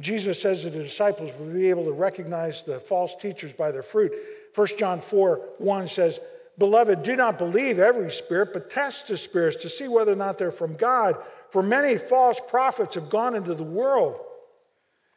Jesus 0.00 0.40
says 0.40 0.64
that 0.64 0.70
the 0.70 0.82
disciples 0.82 1.30
will 1.38 1.52
be 1.52 1.68
able 1.68 1.84
to 1.84 1.92
recognize 1.92 2.62
the 2.62 2.80
false 2.80 3.14
teachers 3.16 3.52
by 3.52 3.70
their 3.70 3.82
fruit. 3.82 4.12
1 4.54 4.68
John 4.78 5.00
4 5.00 5.40
1 5.58 5.88
says, 5.88 6.20
Beloved, 6.58 7.02
do 7.02 7.16
not 7.16 7.38
believe 7.38 7.78
every 7.78 8.10
spirit, 8.10 8.52
but 8.52 8.70
test 8.70 9.08
the 9.08 9.16
spirits 9.16 9.62
to 9.62 9.68
see 9.68 9.88
whether 9.88 10.12
or 10.12 10.16
not 10.16 10.38
they're 10.38 10.50
from 10.50 10.74
God. 10.74 11.16
For 11.50 11.62
many 11.62 11.96
false 11.98 12.38
prophets 12.48 12.94
have 12.94 13.10
gone 13.10 13.34
into 13.34 13.54
the 13.54 13.62
world. 13.62 14.18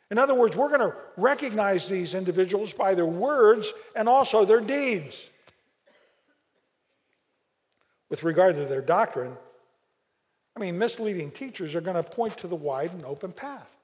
In 0.09 0.17
other 0.17 0.35
words, 0.35 0.55
we're 0.55 0.69
going 0.69 0.91
to 0.91 0.95
recognize 1.17 1.87
these 1.87 2.13
individuals 2.13 2.71
by 2.71 2.93
their 2.93 3.05
words 3.05 3.73
and 3.95 4.07
also 4.07 4.45
their 4.45 4.61
deeds. 4.61 5.25
With 8.09 8.23
regard 8.23 8.55
to 8.55 8.65
their 8.65 8.81
doctrine, 8.81 9.35
I 10.55 10.59
mean, 10.59 10.77
misleading 10.77 11.31
teachers 11.31 11.75
are 11.75 11.81
going 11.81 11.97
to 11.97 12.03
point 12.03 12.37
to 12.37 12.47
the 12.47 12.55
wide 12.55 12.93
and 12.93 13.05
open 13.05 13.31
path. 13.31 13.77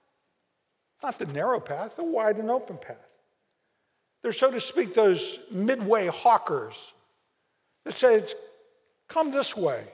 Not 1.01 1.17
the 1.17 1.25
narrow 1.27 1.59
path, 1.59 1.95
the 1.95 2.03
wide 2.03 2.37
and 2.37 2.51
open 2.51 2.77
path. 2.77 2.97
They're, 4.21 4.31
so 4.31 4.51
to 4.51 4.59
speak, 4.59 4.93
those 4.93 5.39
midway 5.49 6.07
hawkers 6.07 6.75
that 7.85 7.93
say, 7.93 8.15
it's 8.15 8.35
come 9.07 9.31
this 9.31 9.55
way. 9.55 9.85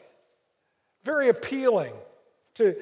Very 1.03 1.29
appealing 1.29 1.94
to 2.55 2.75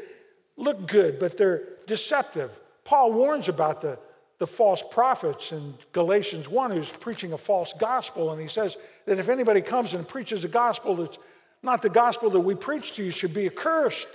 look 0.55 0.87
good, 0.87 1.19
but 1.19 1.37
they're 1.37 1.63
deceptive. 1.85 2.57
Paul 2.85 3.11
warns 3.11 3.49
about 3.49 3.81
the, 3.81 3.99
the 4.39 4.47
false 4.47 4.83
prophets 4.89 5.51
in 5.51 5.73
Galatians 5.91 6.47
1 6.47 6.71
who's 6.71 6.89
preaching 6.89 7.33
a 7.33 7.37
false 7.37 7.73
gospel, 7.73 8.31
and 8.31 8.41
he 8.41 8.47
says 8.47 8.77
that 9.05 9.19
if 9.19 9.27
anybody 9.29 9.61
comes 9.61 9.93
and 9.93 10.07
preaches 10.07 10.45
a 10.45 10.47
gospel 10.47 10.95
that's 10.95 11.17
not 11.63 11.81
the 11.81 11.89
gospel 11.89 12.29
that 12.29 12.41
we 12.41 12.55
preach 12.55 12.93
to 12.95 13.03
you 13.03 13.11
should 13.11 13.33
be 13.33 13.45
accursed. 13.45 14.09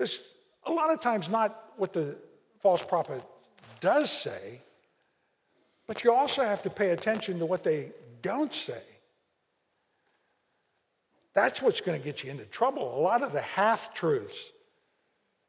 It's 0.00 0.20
a 0.64 0.72
lot 0.72 0.92
of 0.92 1.00
times 1.00 1.28
not 1.28 1.72
what 1.76 1.92
the 1.92 2.16
false 2.60 2.84
prophet 2.84 3.22
does 3.80 4.10
say, 4.10 4.60
but 5.86 6.04
you 6.04 6.12
also 6.12 6.42
have 6.42 6.62
to 6.62 6.70
pay 6.70 6.90
attention 6.90 7.38
to 7.38 7.46
what 7.46 7.62
they 7.62 7.92
don't 8.22 8.52
say. 8.52 8.82
That's 11.32 11.62
what's 11.62 11.80
going 11.80 11.98
to 11.98 12.04
get 12.04 12.24
you 12.24 12.30
into 12.30 12.44
trouble. 12.44 12.98
A 12.98 13.00
lot 13.00 13.22
of 13.22 13.32
the 13.32 13.40
half 13.40 13.94
truths, 13.94 14.50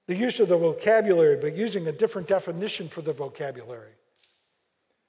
the 0.08 0.16
use 0.16 0.40
of 0.40 0.48
the 0.48 0.58
vocabulary, 0.58 1.38
but 1.38 1.56
using 1.56 1.88
a 1.88 1.92
different 1.92 2.28
definition 2.28 2.88
for 2.88 3.02
the 3.02 3.14
vocabulary. 3.14 3.94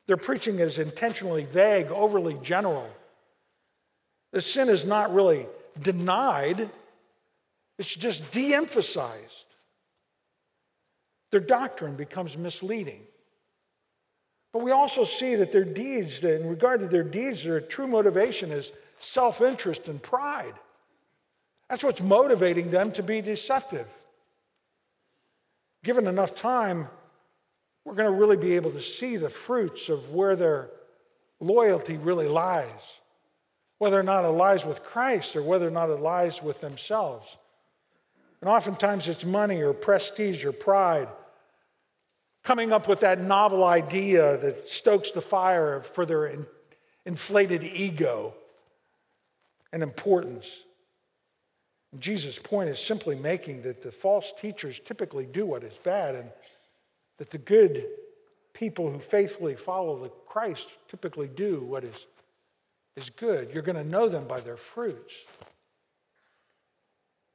Their 0.06 0.16
preaching 0.16 0.58
is 0.58 0.78
intentionally 0.78 1.44
vague, 1.44 1.88
overly 1.90 2.38
general. 2.42 2.88
The 4.32 4.40
sin 4.40 4.68
is 4.68 4.84
not 4.84 5.14
really 5.14 5.46
denied, 5.80 6.70
it's 7.78 7.94
just 7.94 8.32
de 8.32 8.54
emphasized. 8.54 9.46
Their 11.30 11.40
doctrine 11.40 11.96
becomes 11.96 12.36
misleading. 12.36 13.02
But 14.52 14.62
we 14.62 14.70
also 14.70 15.04
see 15.04 15.34
that 15.36 15.50
their 15.50 15.64
deeds, 15.64 16.22
in 16.22 16.46
regard 16.46 16.80
to 16.80 16.86
their 16.86 17.02
deeds, 17.02 17.44
their 17.44 17.60
true 17.60 17.86
motivation 17.86 18.50
is 18.50 18.72
self 18.98 19.40
interest 19.40 19.88
and 19.88 20.02
pride. 20.02 20.54
That's 21.70 21.82
what's 21.82 22.02
motivating 22.02 22.70
them 22.70 22.92
to 22.92 23.02
be 23.02 23.22
deceptive. 23.22 23.86
Given 25.84 26.06
enough 26.06 26.34
time, 26.34 26.88
we're 27.84 27.94
going 27.94 28.12
to 28.12 28.18
really 28.18 28.36
be 28.36 28.56
able 28.56 28.70
to 28.72 28.80
see 28.80 29.16
the 29.16 29.30
fruits 29.30 29.88
of 29.88 30.12
where 30.12 30.36
their 30.36 30.68
loyalty 31.40 31.96
really 31.96 32.28
lies 32.28 33.00
whether 33.82 33.98
or 33.98 34.04
not 34.04 34.24
it 34.24 34.28
lies 34.28 34.64
with 34.64 34.84
Christ 34.84 35.34
or 35.34 35.42
whether 35.42 35.66
or 35.66 35.70
not 35.72 35.90
it 35.90 35.98
lies 35.98 36.40
with 36.40 36.60
themselves. 36.60 37.36
And 38.40 38.48
oftentimes 38.48 39.08
it's 39.08 39.24
money 39.24 39.60
or 39.60 39.72
prestige 39.72 40.44
or 40.44 40.52
pride. 40.52 41.08
Coming 42.44 42.70
up 42.70 42.86
with 42.86 43.00
that 43.00 43.20
novel 43.20 43.64
idea 43.64 44.36
that 44.36 44.68
stokes 44.68 45.10
the 45.10 45.20
fire 45.20 45.80
for 45.80 46.06
their 46.06 46.26
in, 46.26 46.46
inflated 47.04 47.64
ego 47.64 48.34
and 49.72 49.82
importance. 49.82 50.62
And 51.90 52.00
Jesus' 52.00 52.38
point 52.38 52.68
is 52.68 52.78
simply 52.78 53.16
making 53.16 53.62
that 53.62 53.82
the 53.82 53.90
false 53.90 54.32
teachers 54.38 54.78
typically 54.78 55.26
do 55.26 55.44
what 55.44 55.64
is 55.64 55.74
bad, 55.74 56.14
and 56.14 56.30
that 57.18 57.30
the 57.30 57.38
good 57.38 57.84
people 58.52 58.88
who 58.92 59.00
faithfully 59.00 59.56
follow 59.56 59.98
the 59.98 60.10
Christ 60.28 60.68
typically 60.86 61.26
do 61.26 61.62
what 61.64 61.82
is 61.82 62.06
is 62.96 63.10
good. 63.10 63.52
You're 63.52 63.62
going 63.62 63.76
to 63.76 63.84
know 63.84 64.08
them 64.08 64.26
by 64.26 64.40
their 64.40 64.56
fruits. 64.56 65.14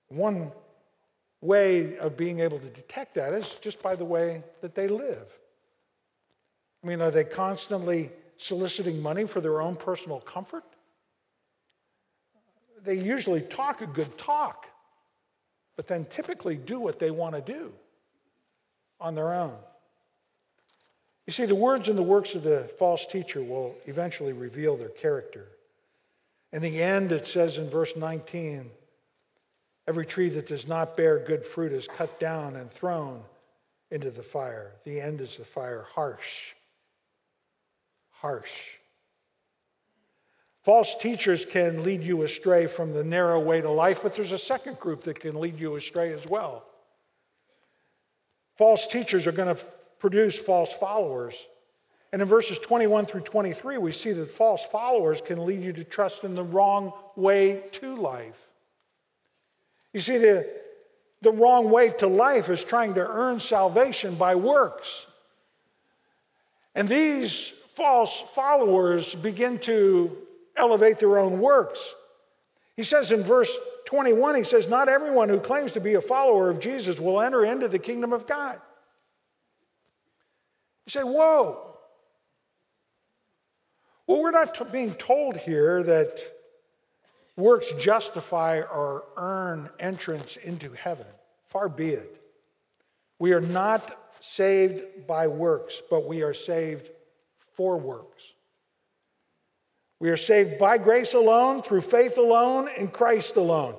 One 0.10 0.52
way 1.42 1.98
of 1.98 2.18
being 2.18 2.40
able 2.40 2.60
to 2.60 2.68
detect 2.68 3.16
that 3.16 3.34
is 3.34 3.54
just 3.62 3.82
by 3.82 3.96
the 3.96 4.06
way 4.06 4.44
that 4.62 4.76
they 4.76 4.88
live. 4.88 5.28
I 6.84 6.88
mean, 6.88 7.02
are 7.02 7.12
they 7.12 7.24
constantly 7.24 8.12
soliciting 8.38 9.02
money 9.02 9.26
for 9.26 9.42
their 9.42 9.62
own 9.62 9.76
personal 9.76 10.20
comfort? 10.20 10.64
They 12.84 12.96
usually 12.96 13.42
talk 13.42 13.82
a 13.82 13.88
good 13.88 14.18
talk, 14.18 14.68
but 15.76 15.88
then 15.88 16.06
typically 16.06 16.56
do 16.56 16.80
what 16.80 17.00
they 17.00 17.12
want 17.12 17.36
to 17.36 17.42
do 17.42 17.74
on 19.00 19.16
their 19.16 19.34
own. 19.34 19.58
You 21.28 21.34
see, 21.34 21.46
the 21.46 21.56
words 21.56 21.90
and 21.90 21.98
the 21.98 22.04
works 22.04 22.36
of 22.36 22.44
the 22.44 22.70
false 22.80 23.06
teacher 23.06 23.44
will 23.44 23.76
eventually 23.86 24.32
reveal 24.32 24.78
their 24.78 24.90
character. 24.90 25.50
In 26.54 26.62
the 26.62 26.82
end, 26.82 27.12
it 27.12 27.28
says 27.28 27.58
in 27.58 27.70
verse 27.70 27.96
19 27.96 28.72
every 29.88 30.06
tree 30.06 30.30
that 30.30 30.48
does 30.48 30.68
not 30.68 30.98
bear 30.98 31.20
good 31.20 31.46
fruit 31.46 31.74
is 31.74 31.88
cut 31.88 32.20
down 32.20 32.56
and 32.56 32.72
thrown 32.72 33.22
into 33.92 34.10
the 34.10 34.24
fire. 34.24 34.72
The 34.86 35.02
end 35.02 35.22
is 35.22 35.38
the 35.38 35.46
fire, 35.46 35.86
harsh. 35.94 36.54
Harsh. 38.22 38.76
False 40.64 40.96
teachers 40.96 41.46
can 41.46 41.84
lead 41.84 42.02
you 42.02 42.24
astray 42.24 42.68
from 42.68 42.94
the 42.94 43.04
narrow 43.04 43.40
way 43.40 43.62
to 43.62 43.70
life, 43.70 44.02
but 44.04 44.16
there's 44.16 44.34
a 44.34 44.38
second 44.38 44.80
group 44.80 45.04
that 45.04 45.20
can 45.20 45.40
lead 45.40 45.58
you 45.58 45.76
astray 45.76 46.12
as 46.12 46.26
well. 46.26 46.66
False 48.58 48.88
teachers 48.88 49.28
are 49.28 49.32
going 49.32 49.56
to 49.56 49.62
produce 50.00 50.38
false 50.38 50.72
followers. 50.74 51.48
And 52.12 52.22
in 52.22 52.28
verses 52.28 52.60
21 52.60 53.06
through 53.06 53.22
23, 53.22 53.78
we 53.78 53.92
see 53.92 54.12
that 54.14 54.32
false 54.32 54.64
followers 54.66 55.22
can 55.22 55.46
lead 55.46 55.62
you 55.62 55.74
to 55.74 55.84
trust 55.84 56.24
in 56.24 56.36
the 56.36 56.44
wrong 56.44 56.94
way 57.16 57.64
to 57.74 57.96
life. 57.96 58.48
You 59.94 60.00
see, 60.00 60.18
the, 60.18 60.48
the 61.22 61.32
wrong 61.32 61.70
way 61.70 61.90
to 62.00 62.08
life 62.08 62.50
is 62.50 62.64
trying 62.64 62.94
to 62.94 63.06
earn 63.06 63.40
salvation 63.40 64.16
by 64.16 64.36
works. 64.36 65.08
And 66.76 66.88
these 66.88 67.50
false 67.76 68.22
followers 68.34 69.16
begin 69.16 69.58
to 69.60 70.16
elevate 70.56 71.00
their 71.00 71.18
own 71.18 71.40
works. 71.40 71.94
He 72.76 72.84
says 72.84 73.12
in 73.12 73.24
verse 73.24 73.56
21, 73.86 74.36
he 74.36 74.44
says, 74.44 74.70
Not 74.70 74.88
everyone 74.88 75.30
who 75.30 75.40
claims 75.40 75.72
to 75.74 75.80
be 75.80 75.96
a 75.96 76.02
follower 76.02 76.50
of 76.50 76.60
Jesus 76.60 77.00
will 77.00 77.20
enter 77.20 77.44
into 77.44 77.68
the 77.68 77.80
kingdom 77.80 78.14
of 78.14 78.28
God. 78.28 78.60
You 80.88 80.92
say, 80.92 81.04
Whoa. 81.04 81.76
Well, 84.08 84.22
we're 84.22 84.32
not 84.32 84.56
t- 84.56 84.64
being 84.72 84.94
told 84.94 85.36
here 85.36 85.84
that 85.84 86.18
works 87.36 87.74
justify 87.74 88.62
or 88.62 89.04
earn 89.18 89.70
entrance 89.82 90.38
into 90.38 90.72
heaven. 90.72 91.06
Far 91.48 91.68
be 91.68 91.90
it. 91.90 92.22
We 93.20 93.34
are 93.34 93.42
not 93.42 94.14
saved 94.22 95.06
by 95.08 95.28
works, 95.28 95.82
but 95.90 96.08
we 96.08 96.24
are 96.24 96.34
saved 96.34 96.90
for 97.56 97.78
works. 97.78 98.24
We 100.00 100.10
are 100.10 100.18
saved 100.18 100.58
by 100.58 100.78
grace 100.78 101.16
alone, 101.16 101.64
through 101.64 101.82
faith 101.82 102.18
alone, 102.18 102.70
in 102.78 102.88
Christ 102.88 103.36
alone. 103.36 103.76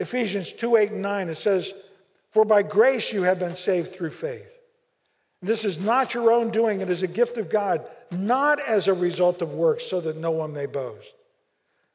Ephesians 0.00 0.52
2 0.52 0.76
8 0.76 0.90
and 0.90 1.02
9, 1.02 1.28
it 1.28 1.36
says, 1.36 1.72
For 2.32 2.44
by 2.44 2.62
grace 2.62 3.12
you 3.12 3.22
have 3.22 3.38
been 3.38 3.54
saved 3.54 3.92
through 3.92 4.10
faith. 4.10 4.57
This 5.40 5.64
is 5.64 5.80
not 5.80 6.14
your 6.14 6.32
own 6.32 6.50
doing, 6.50 6.80
it 6.80 6.90
is 6.90 7.02
a 7.02 7.08
gift 7.08 7.38
of 7.38 7.48
God, 7.48 7.84
not 8.10 8.60
as 8.60 8.88
a 8.88 8.94
result 8.94 9.40
of 9.40 9.54
works, 9.54 9.84
so 9.84 10.00
that 10.00 10.16
no 10.16 10.32
one 10.32 10.52
may 10.52 10.66
boast. 10.66 11.14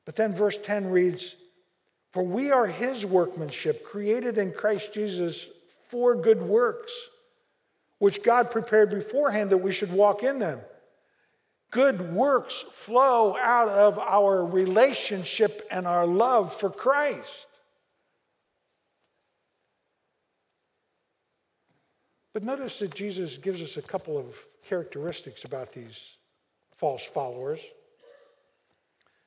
But 0.05 0.15
then 0.15 0.33
verse 0.33 0.57
10 0.57 0.89
reads, 0.89 1.35
For 2.11 2.23
we 2.23 2.51
are 2.51 2.67
his 2.67 3.05
workmanship, 3.05 3.83
created 3.83 4.37
in 4.37 4.53
Christ 4.53 4.93
Jesus 4.93 5.47
for 5.89 6.15
good 6.15 6.41
works, 6.41 6.93
which 7.99 8.23
God 8.23 8.49
prepared 8.49 8.89
beforehand 8.89 9.49
that 9.49 9.57
we 9.57 9.71
should 9.71 9.91
walk 9.91 10.23
in 10.23 10.39
them. 10.39 10.59
Good 11.69 12.13
works 12.13 12.63
flow 12.71 13.35
out 13.35 13.67
of 13.67 13.97
our 13.97 14.45
relationship 14.45 15.67
and 15.71 15.87
our 15.87 16.05
love 16.05 16.53
for 16.53 16.69
Christ. 16.69 17.47
But 22.33 22.43
notice 22.43 22.79
that 22.79 22.93
Jesus 22.95 23.37
gives 23.37 23.61
us 23.61 23.77
a 23.77 23.81
couple 23.81 24.17
of 24.17 24.35
characteristics 24.67 25.43
about 25.43 25.71
these 25.71 26.17
false 26.75 27.05
followers. 27.05 27.59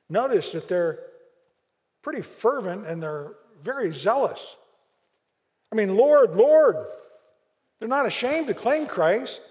Notice 0.09 0.51
that 0.51 0.67
they're 0.67 0.99
pretty 2.01 2.21
fervent 2.21 2.85
and 2.85 3.01
they're 3.01 3.31
very 3.63 3.91
zealous. 3.91 4.55
I 5.71 5.75
mean, 5.75 5.95
Lord, 5.95 6.35
Lord, 6.35 6.75
they're 7.79 7.87
not 7.87 8.05
ashamed 8.05 8.47
to 8.47 8.53
claim 8.53 8.87
Christ. 8.87 9.41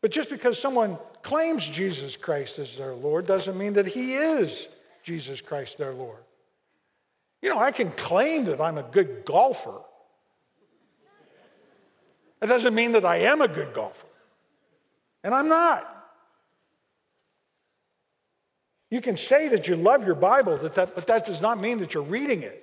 But 0.00 0.10
just 0.10 0.30
because 0.30 0.58
someone 0.58 0.98
claims 1.22 1.66
Jesus 1.66 2.16
Christ 2.16 2.58
as 2.58 2.76
their 2.76 2.94
Lord 2.94 3.26
doesn't 3.26 3.56
mean 3.56 3.74
that 3.74 3.86
he 3.86 4.14
is 4.14 4.68
Jesus 5.02 5.40
Christ 5.40 5.78
their 5.78 5.92
Lord. 5.92 6.18
You 7.40 7.50
know, 7.50 7.58
I 7.58 7.70
can 7.70 7.90
claim 7.90 8.44
that 8.46 8.60
I'm 8.60 8.78
a 8.78 8.82
good 8.82 9.24
golfer. 9.24 9.80
It 12.42 12.46
doesn't 12.48 12.74
mean 12.74 12.92
that 12.92 13.04
I 13.04 13.18
am 13.18 13.40
a 13.40 13.48
good 13.48 13.72
golfer. 13.72 14.06
And 15.22 15.32
I'm 15.32 15.48
not. 15.48 15.88
You 18.90 19.00
can 19.00 19.16
say 19.16 19.48
that 19.48 19.68
you 19.68 19.76
love 19.76 20.04
your 20.04 20.16
Bible, 20.16 20.58
that 20.58 20.74
that, 20.74 20.94
but 20.94 21.06
that 21.06 21.24
does 21.24 21.40
not 21.40 21.60
mean 21.60 21.78
that 21.78 21.94
you're 21.94 22.02
reading 22.02 22.42
it. 22.42 22.58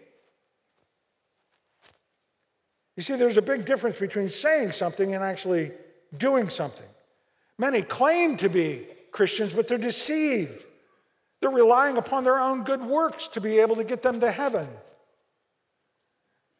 You 2.98 3.04
see, 3.04 3.16
there's 3.16 3.38
a 3.38 3.42
big 3.42 3.66
difference 3.66 3.98
between 3.98 4.28
saying 4.28 4.74
something 4.74 5.16
and 5.16 5.24
actually 5.24 5.72
doing 6.18 6.50
something. 6.50 6.86
Many 7.58 7.82
claim 7.82 8.36
to 8.38 8.50
be 8.50 8.86
Christians, 9.12 9.54
but 9.54 9.70
they're 9.70 9.78
deceived. 9.78 10.66
They're 11.40 11.50
relying 11.50 11.96
upon 11.96 12.26
their 12.26 12.40
own 12.40 12.64
good 12.64 12.82
works 12.82 13.28
to 13.30 13.42
be 13.42 13.60
able 13.60 13.78
to 13.78 13.86
get 13.86 14.02
them 14.02 14.20
to 14.20 14.30
heaven. 14.30 14.68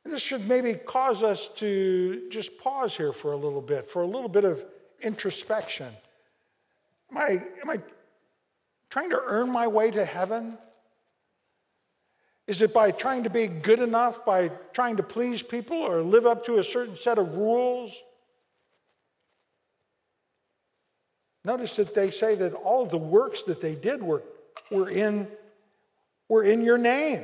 This 0.10 0.24
should 0.24 0.48
maybe 0.48 0.74
cause 0.74 1.22
us 1.22 1.50
to 1.58 2.28
just 2.30 2.58
pause 2.58 2.98
here 2.98 3.14
for 3.14 3.34
a 3.34 3.38
little 3.38 3.62
bit, 3.62 3.88
for 3.88 4.02
a 4.02 4.08
little 4.08 4.28
bit 4.28 4.44
of 4.44 4.66
introspection. 5.02 5.94
Am 7.12 7.18
I, 7.18 7.44
am 7.62 7.70
I 7.70 7.78
trying 8.90 9.12
to 9.12 9.22
earn 9.24 9.52
my 9.52 9.68
way 9.68 9.92
to 9.92 10.04
heaven? 10.04 10.58
Is 12.48 12.64
it 12.64 12.74
by 12.74 12.90
trying 12.90 13.26
to 13.26 13.30
be 13.30 13.46
good 13.46 13.80
enough, 13.80 14.26
by 14.26 14.50
trying 14.74 14.98
to 14.98 15.04
please 15.04 15.44
people 15.44 15.78
or 15.78 16.02
live 16.02 16.26
up 16.26 16.44
to 16.46 16.58
a 16.58 16.64
certain 16.64 16.98
set 16.98 17.20
of 17.20 17.36
rules? 17.36 17.94
Notice 21.46 21.76
that 21.76 21.94
they 21.94 22.10
say 22.10 22.34
that 22.34 22.54
all 22.56 22.88
the 22.88 22.98
works 22.98 23.44
that 23.44 23.62
they 23.62 23.76
did 23.76 24.02
were, 24.02 24.24
were, 24.72 24.90
in, 24.90 25.28
were 26.28 26.44
in 26.44 26.64
your 26.64 26.80
name. 26.80 27.24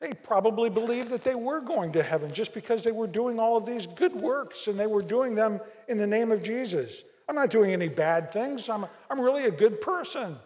They 0.00 0.14
probably 0.14 0.70
believed 0.70 1.10
that 1.10 1.22
they 1.22 1.34
were 1.34 1.60
going 1.60 1.92
to 1.92 2.02
heaven 2.02 2.32
just 2.32 2.54
because 2.54 2.82
they 2.82 2.92
were 2.92 3.06
doing 3.06 3.38
all 3.38 3.56
of 3.56 3.66
these 3.66 3.86
good 3.86 4.14
works 4.14 4.66
and 4.66 4.80
they 4.80 4.86
were 4.86 5.02
doing 5.02 5.34
them 5.34 5.60
in 5.88 5.98
the 5.98 6.06
name 6.06 6.32
of 6.32 6.42
Jesus. 6.42 7.04
I'm 7.28 7.34
not 7.34 7.50
doing 7.50 7.72
any 7.72 7.88
bad 7.88 8.32
things, 8.32 8.68
I'm, 8.68 8.86
I'm 9.10 9.20
really 9.20 9.44
a 9.44 9.50
good 9.50 9.80
person. 9.80 10.36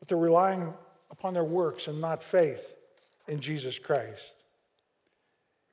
But 0.00 0.08
they're 0.08 0.18
relying 0.18 0.74
upon 1.10 1.32
their 1.32 1.44
works 1.44 1.86
and 1.86 2.00
not 2.00 2.22
faith 2.22 2.74
in 3.28 3.40
Jesus 3.40 3.78
Christ. 3.78 4.32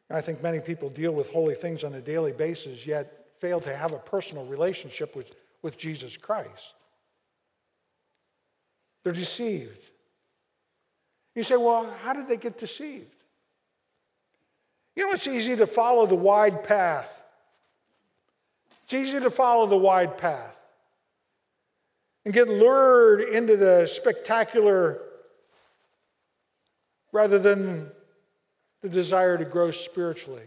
I 0.09 0.21
think 0.21 0.43
many 0.43 0.59
people 0.59 0.89
deal 0.89 1.11
with 1.11 1.31
holy 1.31 1.55
things 1.55 1.83
on 1.83 1.95
a 1.95 2.01
daily 2.01 2.31
basis, 2.31 2.85
yet 2.85 3.25
fail 3.39 3.59
to 3.61 3.75
have 3.75 3.91
a 3.91 3.97
personal 3.97 4.45
relationship 4.45 5.15
with, 5.15 5.33
with 5.63 5.77
Jesus 5.77 6.15
Christ. 6.15 6.75
They're 9.03 9.13
deceived. 9.13 9.89
You 11.35 11.43
say, 11.43 11.57
well, 11.57 11.93
how 12.01 12.13
did 12.13 12.27
they 12.27 12.37
get 12.37 12.57
deceived? 12.57 13.13
You 14.95 15.05
know, 15.05 15.13
it's 15.13 15.27
easy 15.27 15.55
to 15.57 15.67
follow 15.67 16.05
the 16.05 16.15
wide 16.15 16.63
path. 16.63 17.21
It's 18.85 18.93
easy 18.93 19.19
to 19.19 19.29
follow 19.29 19.67
the 19.67 19.77
wide 19.77 20.17
path 20.17 20.61
and 22.23 22.33
get 22.33 22.47
lured 22.47 23.21
into 23.21 23.57
the 23.57 23.87
spectacular 23.87 25.01
rather 27.11 27.37
than 27.37 27.91
the 28.81 28.89
desire 28.89 29.37
to 29.37 29.45
grow 29.45 29.71
spiritually. 29.71 30.43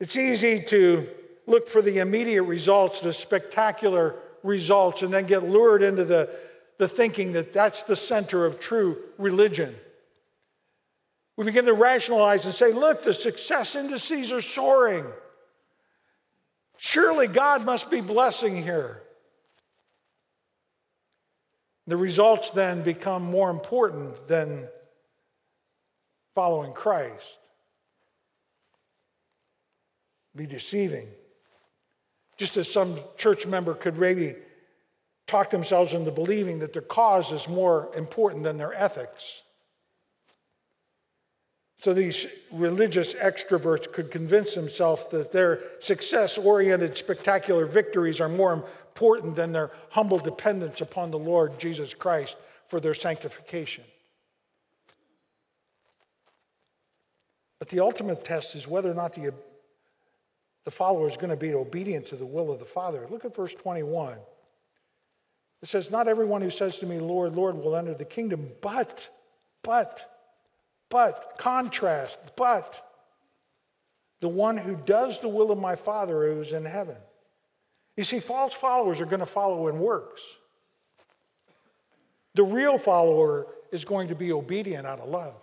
It's 0.00 0.16
easy 0.16 0.62
to 0.64 1.08
look 1.46 1.68
for 1.68 1.82
the 1.82 1.98
immediate 1.98 2.42
results, 2.44 3.00
the 3.00 3.12
spectacular 3.12 4.16
results, 4.42 5.02
and 5.02 5.12
then 5.12 5.26
get 5.26 5.42
lured 5.42 5.82
into 5.82 6.04
the 6.04 6.30
the 6.78 6.88
thinking 6.88 7.32
that 7.32 7.52
that's 7.52 7.84
the 7.84 7.96
center 7.96 8.44
of 8.44 8.60
true 8.60 8.98
religion. 9.18 9.74
We 11.36 11.44
begin 11.44 11.66
to 11.66 11.74
rationalize 11.74 12.44
and 12.46 12.54
say, 12.54 12.72
look, 12.72 13.02
the 13.02 13.12
success 13.12 13.76
indices 13.76 14.32
are 14.32 14.40
soaring. 14.40 15.04
Surely 16.78 17.26
God 17.26 17.64
must 17.64 17.90
be 17.90 18.00
blessing 18.00 18.62
here. 18.62 19.02
The 21.86 21.96
results 21.96 22.50
then 22.50 22.82
become 22.82 23.22
more 23.22 23.50
important 23.50 24.26
than 24.28 24.68
following 26.34 26.72
Christ. 26.72 27.38
Be 30.34 30.46
deceiving. 30.46 31.08
Just 32.36 32.56
as 32.56 32.70
some 32.70 32.98
church 33.16 33.46
member 33.46 33.72
could 33.72 33.96
maybe 33.96 34.34
talk 35.26 35.50
themselves 35.50 35.92
into 35.92 36.10
believing 36.10 36.60
that 36.60 36.72
their 36.72 36.82
cause 36.82 37.32
is 37.32 37.48
more 37.48 37.90
important 37.96 38.44
than 38.44 38.58
their 38.58 38.72
ethics. 38.72 39.42
So 41.78 41.92
these 41.92 42.26
religious 42.50 43.14
extroverts 43.14 43.92
could 43.92 44.10
convince 44.10 44.54
themselves 44.54 45.06
that 45.10 45.32
their 45.32 45.60
success 45.80 46.38
oriented, 46.38 46.96
spectacular 46.96 47.66
victories 47.66 48.20
are 48.20 48.28
more 48.28 48.52
important 48.52 49.36
than 49.36 49.52
their 49.52 49.70
humble 49.90 50.18
dependence 50.18 50.80
upon 50.80 51.10
the 51.10 51.18
Lord 51.18 51.58
Jesus 51.58 51.92
Christ 51.92 52.36
for 52.66 52.80
their 52.80 52.94
sanctification. 52.94 53.84
But 57.58 57.68
the 57.68 57.80
ultimate 57.80 58.24
test 58.24 58.54
is 58.54 58.66
whether 58.66 58.90
or 58.90 58.94
not 58.94 59.12
the, 59.12 59.32
the 60.64 60.70
follower 60.70 61.08
is 61.08 61.16
going 61.16 61.30
to 61.30 61.36
be 61.36 61.54
obedient 61.54 62.06
to 62.06 62.16
the 62.16 62.26
will 62.26 62.50
of 62.50 62.58
the 62.58 62.64
Father. 62.64 63.06
Look 63.10 63.24
at 63.24 63.34
verse 63.34 63.54
21. 63.54 64.18
It 65.66 65.70
says, 65.70 65.90
Not 65.90 66.06
everyone 66.06 66.42
who 66.42 66.50
says 66.50 66.78
to 66.78 66.86
me, 66.86 67.00
Lord, 67.00 67.34
Lord, 67.34 67.56
will 67.56 67.74
enter 67.74 67.92
the 67.92 68.04
kingdom, 68.04 68.50
but, 68.60 69.10
but, 69.64 70.08
but, 70.90 71.34
contrast, 71.38 72.16
but 72.36 72.88
the 74.20 74.28
one 74.28 74.58
who 74.58 74.76
does 74.76 75.18
the 75.18 75.28
will 75.28 75.50
of 75.50 75.58
my 75.58 75.74
Father 75.74 76.32
who 76.32 76.40
is 76.40 76.52
in 76.52 76.64
heaven. 76.64 76.94
You 77.96 78.04
see, 78.04 78.20
false 78.20 78.52
followers 78.52 79.00
are 79.00 79.06
going 79.06 79.18
to 79.18 79.26
follow 79.26 79.66
in 79.66 79.80
works. 79.80 80.22
The 82.36 82.44
real 82.44 82.78
follower 82.78 83.48
is 83.72 83.84
going 83.84 84.06
to 84.06 84.14
be 84.14 84.30
obedient 84.30 84.86
out 84.86 85.00
of 85.00 85.08
love. 85.08 85.34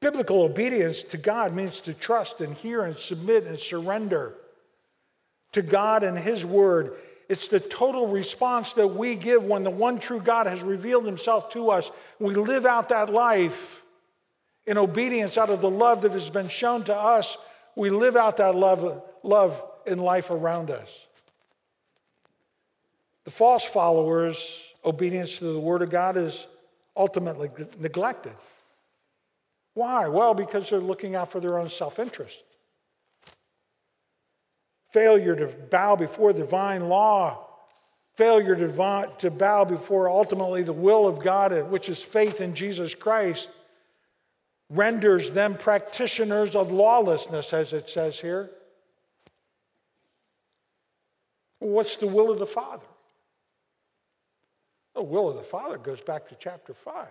Biblical 0.00 0.42
obedience 0.42 1.04
to 1.04 1.16
God 1.16 1.54
means 1.54 1.80
to 1.82 1.94
trust 1.94 2.40
and 2.40 2.56
hear 2.56 2.82
and 2.82 2.96
submit 2.96 3.44
and 3.44 3.56
surrender 3.56 4.34
to 5.52 5.62
God 5.62 6.02
and 6.02 6.18
His 6.18 6.44
Word. 6.44 6.96
It's 7.28 7.48
the 7.48 7.60
total 7.60 8.06
response 8.06 8.72
that 8.74 8.88
we 8.88 9.14
give 9.14 9.44
when 9.44 9.62
the 9.62 9.70
one 9.70 9.98
true 9.98 10.20
God 10.20 10.46
has 10.46 10.62
revealed 10.62 11.04
Himself 11.04 11.50
to 11.50 11.70
us. 11.70 11.90
We 12.18 12.34
live 12.34 12.64
out 12.64 12.88
that 12.88 13.10
life 13.10 13.82
in 14.66 14.78
obedience 14.78 15.36
out 15.36 15.50
of 15.50 15.60
the 15.60 15.70
love 15.70 16.02
that 16.02 16.12
has 16.12 16.30
been 16.30 16.48
shown 16.48 16.84
to 16.84 16.94
us. 16.94 17.36
We 17.76 17.90
live 17.90 18.16
out 18.16 18.38
that 18.38 18.54
love, 18.54 19.02
love 19.22 19.62
in 19.86 19.98
life 19.98 20.30
around 20.30 20.70
us. 20.70 21.06
The 23.24 23.30
false 23.30 23.64
followers' 23.64 24.64
obedience 24.84 25.38
to 25.38 25.44
the 25.44 25.60
Word 25.60 25.82
of 25.82 25.90
God 25.90 26.16
is 26.16 26.46
ultimately 26.96 27.50
neglected. 27.78 28.32
Why? 29.74 30.08
Well, 30.08 30.32
because 30.34 30.70
they're 30.70 30.80
looking 30.80 31.14
out 31.14 31.30
for 31.30 31.40
their 31.40 31.58
own 31.58 31.68
self 31.68 31.98
interest. 31.98 32.42
Failure 34.90 35.36
to 35.36 35.46
bow 35.46 35.96
before 35.96 36.32
divine 36.32 36.88
law, 36.88 37.46
failure 38.16 38.56
to, 38.56 39.08
to 39.18 39.30
bow 39.30 39.64
before 39.64 40.08
ultimately 40.08 40.62
the 40.62 40.72
will 40.72 41.06
of 41.06 41.22
God, 41.22 41.52
uh, 41.52 41.62
which 41.62 41.88
is 41.88 42.02
faith 42.02 42.40
in 42.40 42.54
Jesus 42.54 42.94
Christ, 42.94 43.50
renders 44.70 45.30
them 45.32 45.56
practitioners 45.56 46.56
of 46.56 46.72
lawlessness, 46.72 47.52
as 47.52 47.72
it 47.72 47.88
says 47.88 48.18
here. 48.18 48.50
What's 51.58 51.96
the 51.96 52.06
will 52.06 52.30
of 52.30 52.38
the 52.38 52.46
Father? 52.46 52.86
The 54.94 55.02
will 55.02 55.28
of 55.28 55.36
the 55.36 55.42
Father 55.42 55.78
goes 55.78 56.00
back 56.00 56.28
to 56.28 56.36
chapter 56.38 56.74
5 56.74 57.06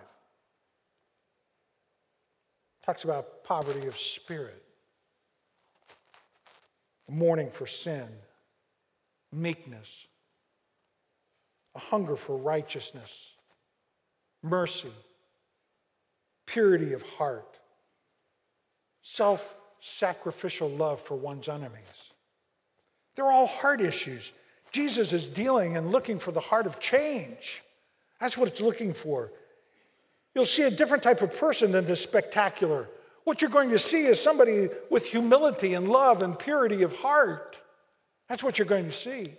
talks 2.88 3.04
about 3.04 3.44
poverty 3.44 3.86
of 3.86 3.98
spirit, 3.98 4.64
mourning 7.08 7.50
for 7.50 7.66
sin, 7.66 8.08
meekness, 9.32 10.06
a 11.74 11.78
hunger 11.78 12.16
for 12.16 12.36
righteousness, 12.36 13.32
mercy, 14.42 14.92
purity 16.46 16.92
of 16.92 17.02
heart, 17.02 17.56
self 19.02 19.54
sacrificial 19.80 20.68
love 20.68 21.00
for 21.00 21.14
one's 21.14 21.48
enemies. 21.48 22.12
They're 23.14 23.30
all 23.30 23.46
heart 23.46 23.80
issues. 23.80 24.32
Jesus 24.70 25.12
is 25.12 25.26
dealing 25.26 25.76
and 25.76 25.92
looking 25.92 26.18
for 26.18 26.32
the 26.32 26.40
heart 26.40 26.66
of 26.66 26.78
change. 26.78 27.62
That's 28.20 28.36
what 28.36 28.48
it's 28.48 28.60
looking 28.60 28.92
for. 28.92 29.32
You'll 30.34 30.46
see 30.46 30.64
a 30.64 30.70
different 30.70 31.02
type 31.02 31.22
of 31.22 31.36
person 31.36 31.72
than 31.72 31.84
the 31.84 31.96
spectacular. 31.96 32.88
What 33.28 33.42
you're 33.42 33.50
going 33.50 33.68
to 33.70 33.78
see 33.78 34.06
is 34.06 34.18
somebody 34.18 34.70
with 34.88 35.04
humility 35.04 35.74
and 35.74 35.86
love 35.86 36.22
and 36.22 36.38
purity 36.38 36.82
of 36.82 36.96
heart. 36.96 37.58
That's 38.26 38.42
what 38.42 38.58
you're 38.58 38.66
going 38.66 38.86
to 38.86 38.90
see. 38.90 39.34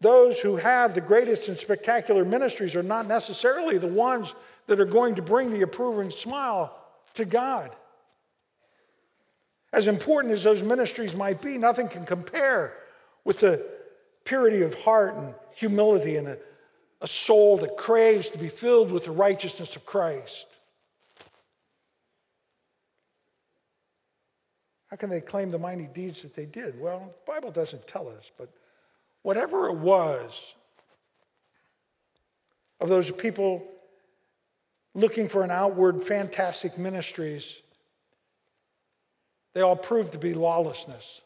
Those 0.00 0.40
who 0.40 0.56
have 0.56 0.94
the 0.94 1.02
greatest 1.02 1.48
and 1.48 1.58
spectacular 1.58 2.24
ministries 2.24 2.74
are 2.74 2.82
not 2.82 3.06
necessarily 3.06 3.76
the 3.76 3.86
ones 3.86 4.34
that 4.66 4.80
are 4.80 4.86
going 4.86 5.16
to 5.16 5.22
bring 5.22 5.50
the 5.50 5.60
approving 5.60 6.10
smile 6.10 6.74
to 7.14 7.26
God. 7.26 7.70
As 9.74 9.88
important 9.88 10.32
as 10.32 10.44
those 10.44 10.62
ministries 10.62 11.14
might 11.14 11.42
be, 11.42 11.58
nothing 11.58 11.86
can 11.86 12.06
compare 12.06 12.72
with 13.24 13.40
the 13.40 13.62
purity 14.24 14.62
of 14.62 14.72
heart 14.80 15.16
and 15.16 15.34
humility 15.54 16.16
and 16.16 16.28
a 16.28 16.38
a 17.02 17.06
soul 17.08 17.58
that 17.58 17.76
craves 17.76 18.30
to 18.30 18.38
be 18.38 18.48
filled 18.48 18.92
with 18.92 19.04
the 19.04 19.10
righteousness 19.10 19.74
of 19.74 19.84
Christ. 19.84 20.46
How 24.92 24.96
can 24.96 25.08
they 25.08 25.22
claim 25.22 25.50
the 25.50 25.58
mighty 25.58 25.86
deeds 25.86 26.20
that 26.20 26.34
they 26.34 26.44
did? 26.44 26.78
Well, 26.78 27.14
the 27.24 27.32
Bible 27.32 27.50
doesn't 27.50 27.88
tell 27.88 28.10
us, 28.10 28.30
but 28.36 28.50
whatever 29.22 29.68
it 29.68 29.76
was 29.76 30.54
of 32.78 32.90
those 32.90 33.10
people 33.10 33.66
looking 34.94 35.30
for 35.30 35.44
an 35.44 35.50
outward 35.50 36.02
fantastic 36.02 36.76
ministries, 36.76 37.62
they 39.54 39.62
all 39.62 39.76
proved 39.76 40.12
to 40.12 40.18
be 40.18 40.34
lawlessness. 40.34 41.22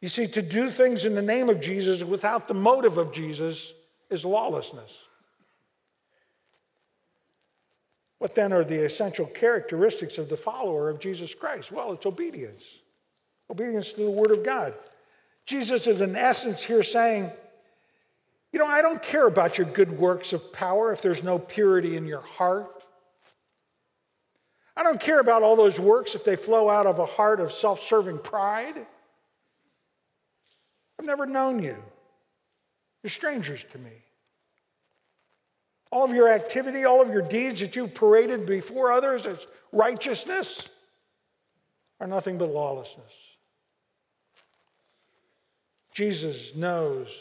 You 0.00 0.08
see, 0.08 0.26
to 0.26 0.42
do 0.42 0.70
things 0.70 1.04
in 1.04 1.14
the 1.14 1.22
name 1.22 1.48
of 1.48 1.60
Jesus 1.60 2.02
without 2.02 2.48
the 2.48 2.54
motive 2.54 2.98
of 2.98 3.12
Jesus 3.12 3.72
is 4.10 4.24
lawlessness. 4.24 4.90
What 8.24 8.34
then 8.34 8.54
are 8.54 8.64
the 8.64 8.86
essential 8.86 9.26
characteristics 9.26 10.16
of 10.16 10.30
the 10.30 10.36
follower 10.38 10.88
of 10.88 10.98
Jesus 10.98 11.34
Christ? 11.34 11.70
Well, 11.70 11.92
it's 11.92 12.06
obedience. 12.06 12.64
Obedience 13.50 13.92
to 13.92 14.00
the 14.02 14.10
Word 14.10 14.30
of 14.30 14.42
God. 14.42 14.72
Jesus 15.44 15.86
is, 15.86 16.00
in 16.00 16.16
essence, 16.16 16.64
here 16.64 16.82
saying, 16.82 17.30
You 18.50 18.60
know, 18.60 18.66
I 18.66 18.80
don't 18.80 19.02
care 19.02 19.26
about 19.26 19.58
your 19.58 19.66
good 19.66 19.98
works 19.98 20.32
of 20.32 20.54
power 20.54 20.90
if 20.90 21.02
there's 21.02 21.22
no 21.22 21.38
purity 21.38 21.98
in 21.98 22.06
your 22.06 22.22
heart. 22.22 22.82
I 24.74 24.82
don't 24.84 25.00
care 25.00 25.20
about 25.20 25.42
all 25.42 25.54
those 25.54 25.78
works 25.78 26.14
if 26.14 26.24
they 26.24 26.36
flow 26.36 26.70
out 26.70 26.86
of 26.86 26.98
a 27.00 27.04
heart 27.04 27.40
of 27.40 27.52
self 27.52 27.82
serving 27.82 28.20
pride. 28.20 28.86
I've 30.98 31.04
never 31.04 31.26
known 31.26 31.62
you. 31.62 31.76
You're 33.02 33.10
strangers 33.10 33.66
to 33.72 33.78
me. 33.78 34.03
All 35.94 36.04
of 36.04 36.10
your 36.10 36.28
activity, 36.28 36.84
all 36.84 37.00
of 37.00 37.10
your 37.10 37.22
deeds 37.22 37.60
that 37.60 37.76
you've 37.76 37.94
paraded 37.94 38.46
before 38.46 38.90
others 38.90 39.26
as 39.26 39.46
righteousness 39.70 40.68
are 42.00 42.08
nothing 42.08 42.36
but 42.36 42.48
lawlessness. 42.48 43.12
Jesus 45.92 46.56
knows 46.56 47.16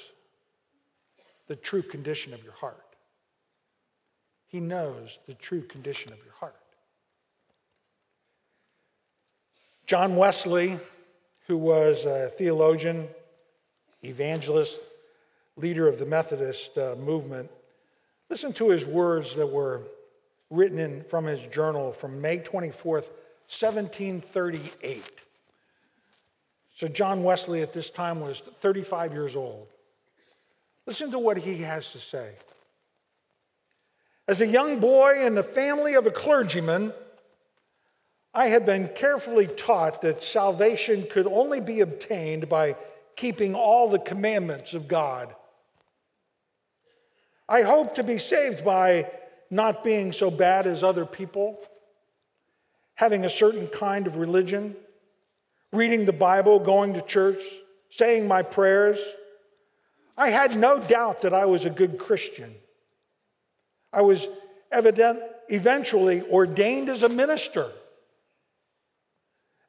the 1.46 1.56
true 1.56 1.84
condition 1.84 2.34
of 2.34 2.44
your 2.44 2.54
heart. 2.54 2.96
He 4.48 4.60
knows 4.60 5.20
the 5.28 5.36
true 5.36 5.62
condition 5.62 6.12
of 6.12 6.18
your 6.26 6.34
heart. 6.34 6.56
John 9.86 10.16
Wesley, 10.16 10.80
who 11.46 11.58
was 11.58 12.06
a 12.06 12.30
theologian, 12.30 13.08
evangelist, 14.02 14.80
leader 15.58 15.88
of 15.88 16.00
the 16.00 16.08
Methodist 16.08 16.76
uh, 16.76 16.96
movement, 16.96 17.52
listen 18.34 18.52
to 18.52 18.72
his 18.72 18.84
words 18.84 19.36
that 19.36 19.46
were 19.46 19.80
written 20.50 20.80
in, 20.80 21.04
from 21.04 21.26
his 21.26 21.46
journal 21.50 21.92
from 21.92 22.20
May 22.20 22.40
24th, 22.40 23.12
1738. 23.48 25.04
So, 26.76 26.88
John 26.88 27.24
Wesley 27.24 27.62
at 27.62 27.74
this 27.74 27.92
time 27.92 28.22
was 28.22 28.40
35 28.40 29.14
years 29.14 29.36
old. 29.36 29.68
Listen 30.88 31.12
to 31.12 31.20
what 31.20 31.38
he 31.38 31.58
has 31.58 31.92
to 31.92 32.00
say. 32.00 32.32
As 34.28 34.42
a 34.42 34.48
young 34.48 34.80
boy 34.80 35.24
in 35.24 35.36
the 35.36 35.44
family 35.44 35.94
of 35.94 36.08
a 36.08 36.12
clergyman, 36.12 36.92
I 38.34 38.48
had 38.48 38.66
been 38.66 38.88
carefully 38.96 39.46
taught 39.46 40.02
that 40.02 40.24
salvation 40.24 41.06
could 41.08 41.28
only 41.28 41.62
be 41.62 41.82
obtained 41.82 42.50
by 42.50 42.78
keeping 43.16 43.54
all 43.54 43.90
the 43.90 44.00
commandments 44.00 44.74
of 44.74 44.88
God. 44.88 45.36
I 47.54 47.62
hope 47.62 47.94
to 47.96 48.04
be 48.04 48.18
saved 48.18 48.66
by 48.66 49.12
not 49.52 49.84
being 49.84 50.12
so 50.12 50.32
bad 50.32 50.66
as 50.66 50.84
other 50.84 51.06
people, 51.06 51.60
having 52.96 53.26
a 53.26 53.30
certain 53.30 53.68
kind 53.68 54.08
of 54.08 54.18
religion, 54.18 54.76
reading 55.72 56.06
the 56.06 56.14
Bible, 56.14 56.58
going 56.58 56.96
to 56.96 57.02
church, 57.04 57.44
saying 57.92 58.28
my 58.28 58.42
prayers. 58.42 59.00
I 60.18 60.30
had 60.30 60.58
no 60.58 60.80
doubt 60.80 61.22
that 61.22 61.34
I 61.36 61.46
was 61.46 61.66
a 61.66 61.70
good 61.70 62.00
Christian. 62.00 62.56
I 63.92 64.02
was 64.02 64.28
evident, 64.72 65.22
eventually 65.48 66.24
ordained 66.24 66.90
as 66.90 67.04
a 67.04 67.10
minister 67.10 67.70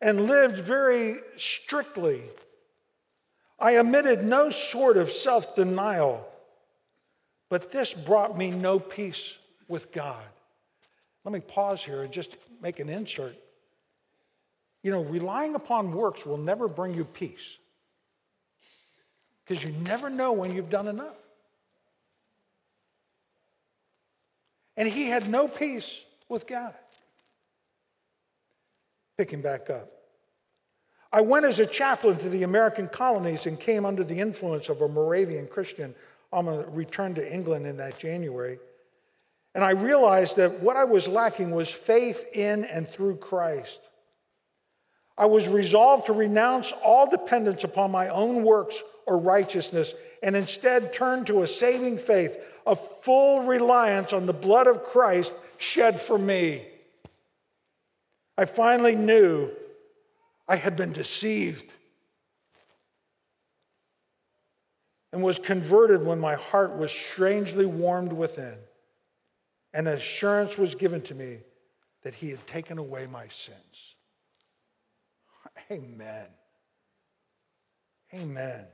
and 0.00 0.26
lived 0.26 0.56
very 0.56 1.16
strictly 1.36 2.22
I 3.58 3.76
omitted 3.76 4.24
no 4.24 4.50
sort 4.50 4.96
of 4.96 5.10
self 5.10 5.54
denial, 5.54 6.26
but 7.54 7.70
this 7.70 7.94
brought 7.94 8.36
me 8.36 8.50
no 8.50 8.80
peace 8.80 9.36
with 9.68 9.92
God. 9.92 10.24
let 11.22 11.32
me 11.32 11.38
pause 11.38 11.84
here 11.84 12.02
and 12.02 12.12
just 12.12 12.36
make 12.60 12.80
an 12.80 12.88
insert. 12.88 13.36
You 14.82 14.90
know, 14.90 15.04
relying 15.04 15.54
upon 15.54 15.92
works 15.92 16.26
will 16.26 16.36
never 16.36 16.66
bring 16.66 16.94
you 16.94 17.04
peace 17.04 17.58
because 19.44 19.62
you 19.62 19.70
never 19.84 20.10
know 20.10 20.32
when 20.32 20.52
you've 20.52 20.68
done 20.68 20.88
enough. 20.88 21.14
And 24.76 24.88
he 24.88 25.04
had 25.04 25.28
no 25.28 25.46
peace 25.46 26.04
with 26.28 26.48
God. 26.48 26.74
Picking 29.16 29.42
back 29.42 29.70
up. 29.70 29.88
I 31.12 31.20
went 31.20 31.46
as 31.46 31.60
a 31.60 31.66
chaplain 31.66 32.16
to 32.16 32.28
the 32.28 32.42
American 32.42 32.88
colonies 32.88 33.46
and 33.46 33.60
came 33.60 33.86
under 33.86 34.02
the 34.02 34.18
influence 34.18 34.68
of 34.68 34.82
a 34.82 34.88
Moravian 34.88 35.46
Christian 35.46 35.94
on 36.34 36.48
a 36.48 36.66
return 36.70 37.14
to 37.14 37.32
England 37.32 37.64
in 37.64 37.76
that 37.76 37.98
January. 37.98 38.58
And 39.54 39.62
I 39.62 39.70
realized 39.70 40.36
that 40.36 40.60
what 40.60 40.76
I 40.76 40.82
was 40.82 41.06
lacking 41.06 41.52
was 41.52 41.70
faith 41.70 42.28
in 42.34 42.64
and 42.64 42.88
through 42.88 43.16
Christ. 43.16 43.88
I 45.16 45.26
was 45.26 45.48
resolved 45.48 46.06
to 46.06 46.12
renounce 46.12 46.72
all 46.84 47.08
dependence 47.08 47.62
upon 47.62 47.92
my 47.92 48.08
own 48.08 48.42
works 48.42 48.82
or 49.06 49.16
righteousness 49.16 49.94
and 50.24 50.34
instead 50.34 50.92
turn 50.92 51.24
to 51.26 51.42
a 51.42 51.46
saving 51.46 51.98
faith, 51.98 52.36
a 52.66 52.74
full 52.74 53.44
reliance 53.44 54.12
on 54.12 54.26
the 54.26 54.32
blood 54.32 54.66
of 54.66 54.82
Christ 54.82 55.32
shed 55.56 56.00
for 56.00 56.18
me. 56.18 56.66
I 58.36 58.46
finally 58.46 58.96
knew 58.96 59.50
I 60.48 60.56
had 60.56 60.76
been 60.76 60.92
deceived 60.92 61.72
and 65.14 65.22
was 65.22 65.38
converted 65.38 66.04
when 66.04 66.18
my 66.18 66.34
heart 66.34 66.76
was 66.76 66.90
strangely 66.90 67.64
warmed 67.64 68.12
within, 68.12 68.58
and 69.72 69.86
assurance 69.86 70.58
was 70.58 70.74
given 70.74 71.00
to 71.02 71.14
me 71.14 71.38
that 72.02 72.14
He 72.14 72.30
had 72.30 72.44
taken 72.48 72.78
away 72.78 73.06
my 73.06 73.28
sins. 73.28 73.94
Amen. 75.70 76.26
Amen. 78.12 78.66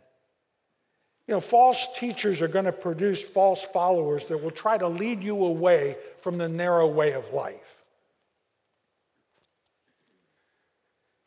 You 1.28 1.34
know, 1.34 1.40
false 1.40 1.88
teachers 1.94 2.40
are 2.40 2.48
going 2.48 2.64
to 2.64 2.72
produce 2.72 3.20
false 3.20 3.62
followers 3.62 4.24
that 4.28 4.42
will 4.42 4.50
try 4.50 4.78
to 4.78 4.88
lead 4.88 5.22
you 5.22 5.44
away 5.44 5.98
from 6.22 6.38
the 6.38 6.48
narrow 6.48 6.86
way 6.86 7.12
of 7.12 7.34
life. 7.34 7.84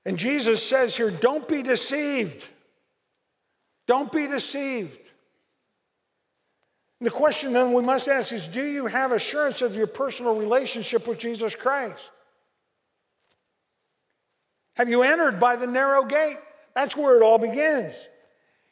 And 0.08 0.17
Jesus 0.17 0.67
says 0.67 0.97
here, 0.97 1.12
don't 1.12 1.47
be 1.47 1.62
deceived. 1.62 2.47
Don't 3.88 4.12
be 4.12 4.28
deceived. 4.28 5.00
The 7.02 7.10
question 7.10 7.52
then 7.52 7.74
we 7.74 7.84
must 7.84 8.08
ask 8.08 8.32
is 8.32 8.48
do 8.48 8.63
you 8.63 8.86
have 8.86 9.12
assurance 9.12 9.62
of 9.62 9.76
your 9.76 9.88
personal 9.88 10.36
relationship 10.36 11.06
with 11.06 11.19
Jesus 11.19 11.54
Christ? 11.54 12.12
Have 14.76 14.89
you 14.89 15.04
entered 15.04 15.39
by 15.39 15.58
the 15.58 15.67
narrow 15.67 16.06
gate? 16.06 16.38
That's 16.74 16.96
where 16.96 17.17
it 17.17 17.22
all 17.22 17.38
begins. 17.38 17.93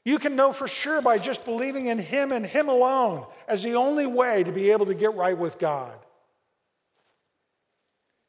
You 0.03 0.17
can 0.17 0.35
know 0.35 0.51
for 0.51 0.67
sure 0.67 1.01
by 1.01 1.17
just 1.19 1.45
believing 1.45 1.87
in 1.87 1.99
Him 1.99 2.31
and 2.31 2.45
Him 2.45 2.69
alone 2.69 3.25
as 3.47 3.61
the 3.61 3.75
only 3.75 4.07
way 4.07 4.43
to 4.43 4.51
be 4.51 4.71
able 4.71 4.87
to 4.87 4.95
get 4.95 5.13
right 5.13 5.37
with 5.37 5.59
God. 5.59 5.93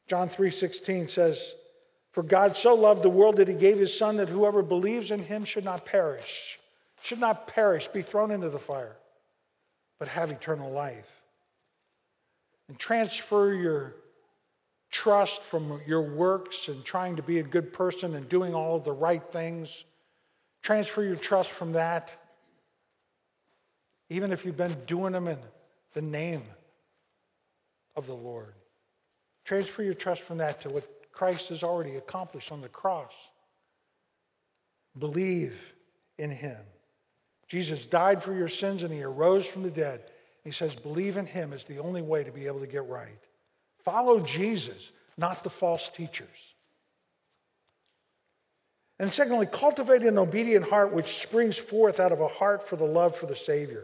John 0.07 0.29
3:16 0.29 1.07
says, 1.07 1.55
"For 2.11 2.21
God 2.21 2.57
so 2.57 2.75
loved 2.75 3.01
the 3.01 3.09
world 3.09 3.37
that 3.37 3.47
he 3.47 3.53
gave 3.53 3.79
his 3.79 3.97
son 3.97 4.17
that 4.17 4.29
whoever 4.29 4.61
believes 4.61 5.09
in 5.09 5.19
him 5.19 5.45
should 5.45 5.63
not 5.63 5.85
perish, 5.85 6.59
should 7.03 7.19
not 7.19 7.47
perish, 7.47 7.87
be 7.87 8.01
thrown 8.01 8.31
into 8.31 8.49
the 8.49 8.59
fire, 8.59 8.97
but 9.99 10.07
have 10.07 10.31
eternal 10.31 10.71
life." 10.71 11.21
And 12.67 12.79
transfer 12.79 13.53
your 13.53 13.95
trust 14.89 15.41
from 15.41 15.81
your 15.85 16.01
works 16.01 16.67
and 16.67 16.83
trying 16.83 17.17
to 17.17 17.23
be 17.23 17.39
a 17.39 17.43
good 17.43 17.73
person 17.73 18.15
and 18.15 18.27
doing 18.27 18.55
all 18.55 18.79
the 18.79 18.91
right 18.91 19.23
things 19.31 19.85
Transfer 20.63 21.03
your 21.03 21.17
trust 21.17 21.51
from 21.51 21.73
that, 21.73 22.09
even 24.09 24.31
if 24.31 24.45
you've 24.45 24.57
been 24.57 24.85
doing 24.85 25.11
them 25.11 25.27
in 25.27 25.37
the 25.91 26.01
name 26.01 26.43
of 27.97 28.07
the 28.07 28.15
Lord. 28.15 28.53
Transfer 29.43 29.83
your 29.83 29.93
trust 29.93 30.21
from 30.21 30.37
that 30.37 30.61
to 30.61 30.69
what 30.69 31.11
Christ 31.11 31.49
has 31.49 31.63
already 31.63 31.97
accomplished 31.97 32.51
on 32.51 32.61
the 32.61 32.69
cross. 32.69 33.11
Believe 34.97 35.75
in 36.17 36.31
him. 36.31 36.63
Jesus 37.53 37.85
died 37.85 38.23
for 38.23 38.33
your 38.33 38.47
sins 38.47 38.81
and 38.81 38.91
he 38.91 39.03
arose 39.03 39.45
from 39.45 39.61
the 39.61 39.69
dead. 39.69 40.01
He 40.43 40.49
says, 40.49 40.73
believe 40.73 41.17
in 41.17 41.27
him 41.27 41.53
is 41.53 41.61
the 41.65 41.77
only 41.77 42.01
way 42.01 42.23
to 42.23 42.31
be 42.31 42.47
able 42.47 42.61
to 42.61 42.65
get 42.65 42.87
right. 42.87 43.19
Follow 43.83 44.19
Jesus, 44.21 44.91
not 45.19 45.43
the 45.43 45.51
false 45.51 45.87
teachers. 45.89 46.55
And 48.97 49.13
secondly, 49.13 49.45
cultivate 49.45 50.01
an 50.01 50.17
obedient 50.17 50.67
heart 50.67 50.93
which 50.93 51.21
springs 51.21 51.55
forth 51.55 51.99
out 51.99 52.11
of 52.11 52.21
a 52.21 52.27
heart 52.27 52.67
for 52.67 52.75
the 52.75 52.85
love 52.85 53.15
for 53.15 53.27
the 53.27 53.35
Savior. 53.35 53.83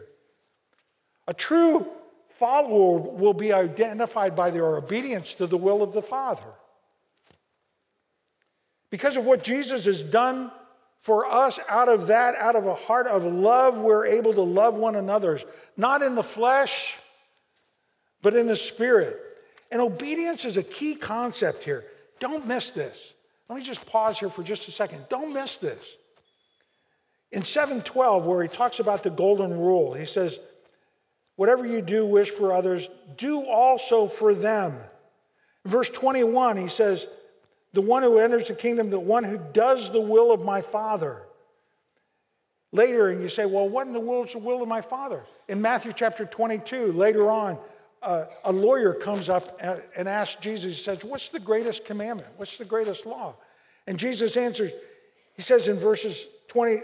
A 1.28 1.32
true 1.32 1.86
follower 2.30 2.98
will 2.98 3.34
be 3.34 3.52
identified 3.52 4.34
by 4.34 4.50
their 4.50 4.66
obedience 4.78 5.34
to 5.34 5.46
the 5.46 5.56
will 5.56 5.80
of 5.80 5.92
the 5.92 6.02
Father. 6.02 6.42
Because 8.90 9.16
of 9.16 9.26
what 9.26 9.44
Jesus 9.44 9.84
has 9.84 10.02
done 10.02 10.50
for 11.00 11.26
us, 11.26 11.58
out 11.68 11.88
of 11.88 12.08
that, 12.08 12.34
out 12.36 12.56
of 12.56 12.66
a 12.66 12.74
heart 12.74 13.06
of 13.06 13.24
love, 13.24 13.78
we're 13.78 14.04
able 14.04 14.34
to 14.34 14.42
love 14.42 14.76
one 14.76 14.96
another, 14.96 15.40
not 15.76 16.02
in 16.02 16.14
the 16.14 16.22
flesh, 16.22 16.96
but 18.20 18.34
in 18.34 18.46
the 18.46 18.56
spirit. 18.56 19.18
And 19.70 19.80
obedience 19.80 20.44
is 20.44 20.58
a 20.58 20.62
key 20.62 20.94
concept 20.94 21.64
here. 21.64 21.84
Don't 22.18 22.46
miss 22.46 22.70
this. 22.70 23.14
Let 23.48 23.58
me 23.58 23.64
just 23.64 23.86
pause 23.86 24.18
here 24.18 24.28
for 24.28 24.42
just 24.42 24.68
a 24.68 24.72
second. 24.72 25.06
Don't 25.08 25.32
miss 25.32 25.56
this. 25.56 25.96
In 27.32 27.42
712, 27.42 28.26
where 28.26 28.42
he 28.42 28.48
talks 28.48 28.78
about 28.78 29.02
the 29.02 29.10
golden 29.10 29.58
rule, 29.58 29.94
he 29.94 30.04
says, 30.04 30.38
Whatever 31.36 31.64
you 31.64 31.80
do, 31.80 32.04
wish 32.04 32.28
for 32.28 32.52
others, 32.52 32.90
do 33.16 33.42
also 33.42 34.06
for 34.06 34.34
them. 34.34 34.76
In 35.64 35.70
verse 35.70 35.88
21, 35.88 36.58
he 36.58 36.68
says, 36.68 37.06
The 37.72 37.80
one 37.80 38.02
who 38.02 38.18
enters 38.18 38.48
the 38.48 38.54
kingdom, 38.54 38.90
the 38.90 38.98
one 38.98 39.24
who 39.24 39.38
does 39.52 39.92
the 39.92 40.00
will 40.00 40.32
of 40.32 40.44
my 40.44 40.60
Father. 40.60 41.22
Later, 42.72 43.08
and 43.08 43.20
you 43.20 43.28
say, 43.28 43.46
Well, 43.46 43.68
what 43.68 43.86
in 43.86 43.92
the 43.92 44.00
world 44.00 44.28
is 44.28 44.32
the 44.32 44.38
will 44.38 44.62
of 44.62 44.68
my 44.68 44.80
Father? 44.80 45.22
In 45.48 45.60
Matthew 45.60 45.92
chapter 45.94 46.24
22, 46.24 46.92
later 46.92 47.30
on, 47.30 47.58
uh, 48.02 48.26
a 48.44 48.52
lawyer 48.52 48.94
comes 48.94 49.28
up 49.28 49.60
and 49.96 50.08
asks 50.08 50.40
Jesus, 50.40 50.76
he 50.76 50.82
says, 50.82 51.04
What's 51.04 51.28
the 51.28 51.40
greatest 51.40 51.84
commandment? 51.84 52.28
What's 52.36 52.56
the 52.56 52.64
greatest 52.64 53.06
law? 53.06 53.34
And 53.86 53.98
Jesus 53.98 54.36
answers, 54.36 54.72
he 55.34 55.42
says 55.42 55.68
in 55.68 55.76
verses 55.76 56.26
20, 56.48 56.82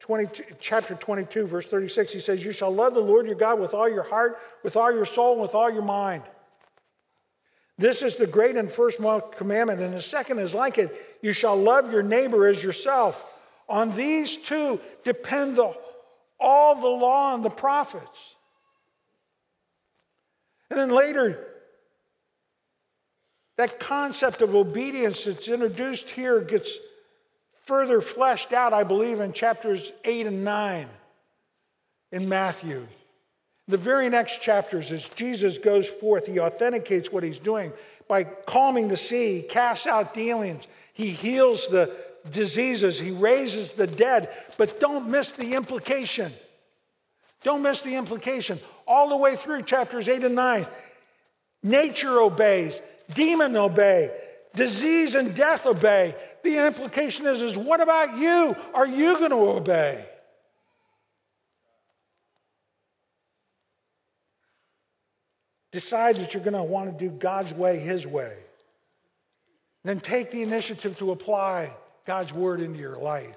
22, 0.00 0.44
chapter 0.60 0.94
22, 0.94 1.46
verse 1.46 1.66
36, 1.66 2.12
he 2.12 2.20
says, 2.20 2.44
You 2.44 2.52
shall 2.52 2.72
love 2.72 2.94
the 2.94 3.00
Lord 3.00 3.26
your 3.26 3.34
God 3.34 3.60
with 3.60 3.74
all 3.74 3.88
your 3.88 4.02
heart, 4.02 4.38
with 4.62 4.76
all 4.76 4.92
your 4.92 5.06
soul, 5.06 5.34
and 5.34 5.42
with 5.42 5.54
all 5.54 5.70
your 5.70 5.82
mind. 5.82 6.22
This 7.78 8.02
is 8.02 8.16
the 8.16 8.26
great 8.26 8.56
and 8.56 8.70
first 8.70 8.98
commandment. 8.98 9.80
And 9.80 9.94
the 9.94 10.02
second 10.02 10.40
is 10.40 10.52
like 10.52 10.78
it 10.78 11.18
you 11.22 11.32
shall 11.32 11.56
love 11.56 11.92
your 11.92 12.02
neighbor 12.02 12.46
as 12.46 12.62
yourself. 12.62 13.34
On 13.68 13.92
these 13.92 14.36
two 14.36 14.80
depend 15.04 15.56
the, 15.56 15.72
all 16.40 16.74
the 16.74 16.88
law 16.88 17.34
and 17.34 17.44
the 17.44 17.50
prophets. 17.50 18.34
And 20.70 20.78
then 20.78 20.90
later, 20.90 21.46
that 23.56 23.80
concept 23.80 24.42
of 24.42 24.54
obedience 24.54 25.24
that's 25.24 25.48
introduced 25.48 26.10
here 26.10 26.40
gets 26.40 26.78
further 27.64 28.00
fleshed 28.00 28.52
out, 28.52 28.72
I 28.72 28.84
believe, 28.84 29.20
in 29.20 29.32
chapters 29.32 29.92
8 30.04 30.26
and 30.26 30.44
9 30.44 30.88
in 32.12 32.28
Matthew. 32.28 32.86
The 33.68 33.76
very 33.76 34.08
next 34.08 34.40
chapters, 34.40 34.92
as 34.92 35.06
Jesus 35.10 35.58
goes 35.58 35.86
forth, 35.86 36.26
he 36.26 36.40
authenticates 36.40 37.12
what 37.12 37.22
he's 37.22 37.38
doing 37.38 37.72
by 38.08 38.24
calming 38.24 38.88
the 38.88 38.96
sea, 38.96 39.36
he 39.36 39.42
casts 39.42 39.86
out 39.86 40.14
demons, 40.14 40.66
he 40.94 41.08
heals 41.08 41.68
the 41.68 41.94
diseases, 42.30 42.98
he 42.98 43.10
raises 43.10 43.74
the 43.74 43.86
dead. 43.86 44.30
But 44.56 44.80
don't 44.80 45.10
miss 45.10 45.30
the 45.30 45.54
implication. 45.54 46.32
Don't 47.42 47.62
miss 47.62 47.82
the 47.82 47.94
implication. 47.94 48.58
All 48.86 49.10
the 49.10 49.16
way 49.16 49.36
through 49.36 49.62
chapters 49.62 50.08
8 50.08 50.24
and 50.24 50.34
9, 50.34 50.66
nature 51.62 52.20
obeys, 52.20 52.74
demon 53.14 53.56
obey, 53.56 54.10
disease 54.54 55.14
and 55.14 55.36
death 55.36 55.66
obey. 55.66 56.16
The 56.42 56.66
implication 56.66 57.26
is, 57.26 57.42
is 57.42 57.56
what 57.56 57.80
about 57.80 58.18
you? 58.18 58.56
Are 58.74 58.86
you 58.86 59.18
going 59.18 59.30
to 59.30 59.36
obey? 59.36 60.04
Decide 65.78 66.16
that 66.16 66.34
you're 66.34 66.42
going 66.42 66.54
to 66.54 66.62
want 66.64 66.90
to 66.90 67.04
do 67.04 67.08
God's 67.08 67.54
way, 67.54 67.78
His 67.78 68.04
way. 68.04 68.36
Then 69.84 70.00
take 70.00 70.32
the 70.32 70.42
initiative 70.42 70.98
to 70.98 71.12
apply 71.12 71.72
God's 72.04 72.34
word 72.34 72.60
into 72.60 72.80
your 72.80 72.98
life. 72.98 73.36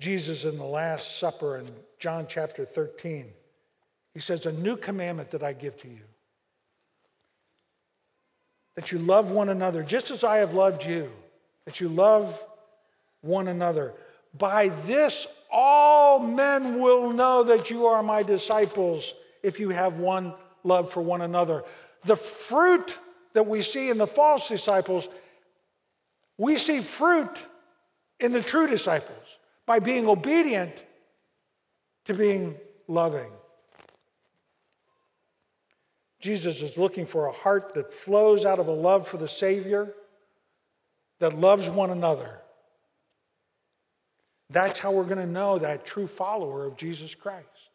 Jesus 0.00 0.44
in 0.44 0.58
the 0.58 0.64
Last 0.64 1.18
Supper 1.18 1.58
in 1.58 1.70
John 2.00 2.26
chapter 2.28 2.64
13, 2.64 3.26
he 4.12 4.18
says, 4.18 4.44
A 4.44 4.50
new 4.50 4.76
commandment 4.76 5.30
that 5.30 5.44
I 5.44 5.52
give 5.52 5.80
to 5.82 5.88
you 5.88 6.02
that 8.74 8.90
you 8.90 8.98
love 8.98 9.30
one 9.30 9.50
another 9.50 9.84
just 9.84 10.10
as 10.10 10.24
I 10.24 10.38
have 10.38 10.52
loved 10.52 10.84
you, 10.84 11.12
that 11.64 11.78
you 11.78 11.88
love 11.88 12.44
one 13.20 13.46
another. 13.46 13.94
By 14.36 14.70
this, 14.84 15.28
all 15.48 16.18
men 16.18 16.80
will 16.80 17.12
know 17.12 17.44
that 17.44 17.70
you 17.70 17.86
are 17.86 18.02
my 18.02 18.24
disciples 18.24 19.14
if 19.42 19.60
you 19.60 19.70
have 19.70 19.96
one 19.96 20.34
love 20.64 20.90
for 20.92 21.00
one 21.02 21.20
another. 21.20 21.64
The 22.04 22.16
fruit 22.16 22.98
that 23.32 23.46
we 23.46 23.62
see 23.62 23.90
in 23.90 23.98
the 23.98 24.06
false 24.06 24.48
disciples, 24.48 25.08
we 26.36 26.56
see 26.56 26.80
fruit 26.80 27.38
in 28.20 28.32
the 28.32 28.42
true 28.42 28.66
disciples 28.66 29.38
by 29.66 29.78
being 29.78 30.08
obedient 30.08 30.84
to 32.06 32.14
being 32.14 32.56
loving. 32.86 33.30
Jesus 36.20 36.62
is 36.62 36.76
looking 36.76 37.06
for 37.06 37.26
a 37.26 37.32
heart 37.32 37.74
that 37.74 37.92
flows 37.92 38.44
out 38.44 38.58
of 38.58 38.66
a 38.66 38.72
love 38.72 39.06
for 39.06 39.18
the 39.18 39.28
Savior, 39.28 39.94
that 41.20 41.38
loves 41.38 41.68
one 41.68 41.90
another. 41.90 42.40
That's 44.50 44.80
how 44.80 44.92
we're 44.92 45.04
going 45.04 45.18
to 45.18 45.26
know 45.26 45.58
that 45.58 45.84
true 45.84 46.06
follower 46.06 46.64
of 46.64 46.76
Jesus 46.76 47.14
Christ. 47.14 47.67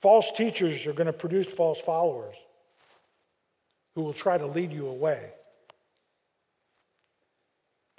False 0.00 0.32
teachers 0.32 0.86
are 0.86 0.92
going 0.92 1.06
to 1.06 1.12
produce 1.12 1.46
false 1.46 1.80
followers 1.80 2.36
who 3.94 4.02
will 4.02 4.12
try 4.12 4.38
to 4.38 4.46
lead 4.46 4.72
you 4.72 4.86
away. 4.86 5.30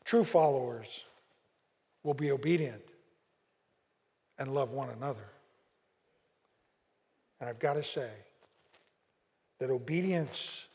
True 0.04 0.24
followers 0.24 1.04
will 2.04 2.16
be 2.16 2.32
obedient 2.32 2.82
and 4.40 4.54
love 4.54 4.72
one 4.72 4.90
another. 4.90 5.30
And 7.40 7.50
I've 7.50 7.60
got 7.60 7.74
to 7.74 7.84
say 7.84 8.10
that 9.60 9.70
obedience 9.70 10.68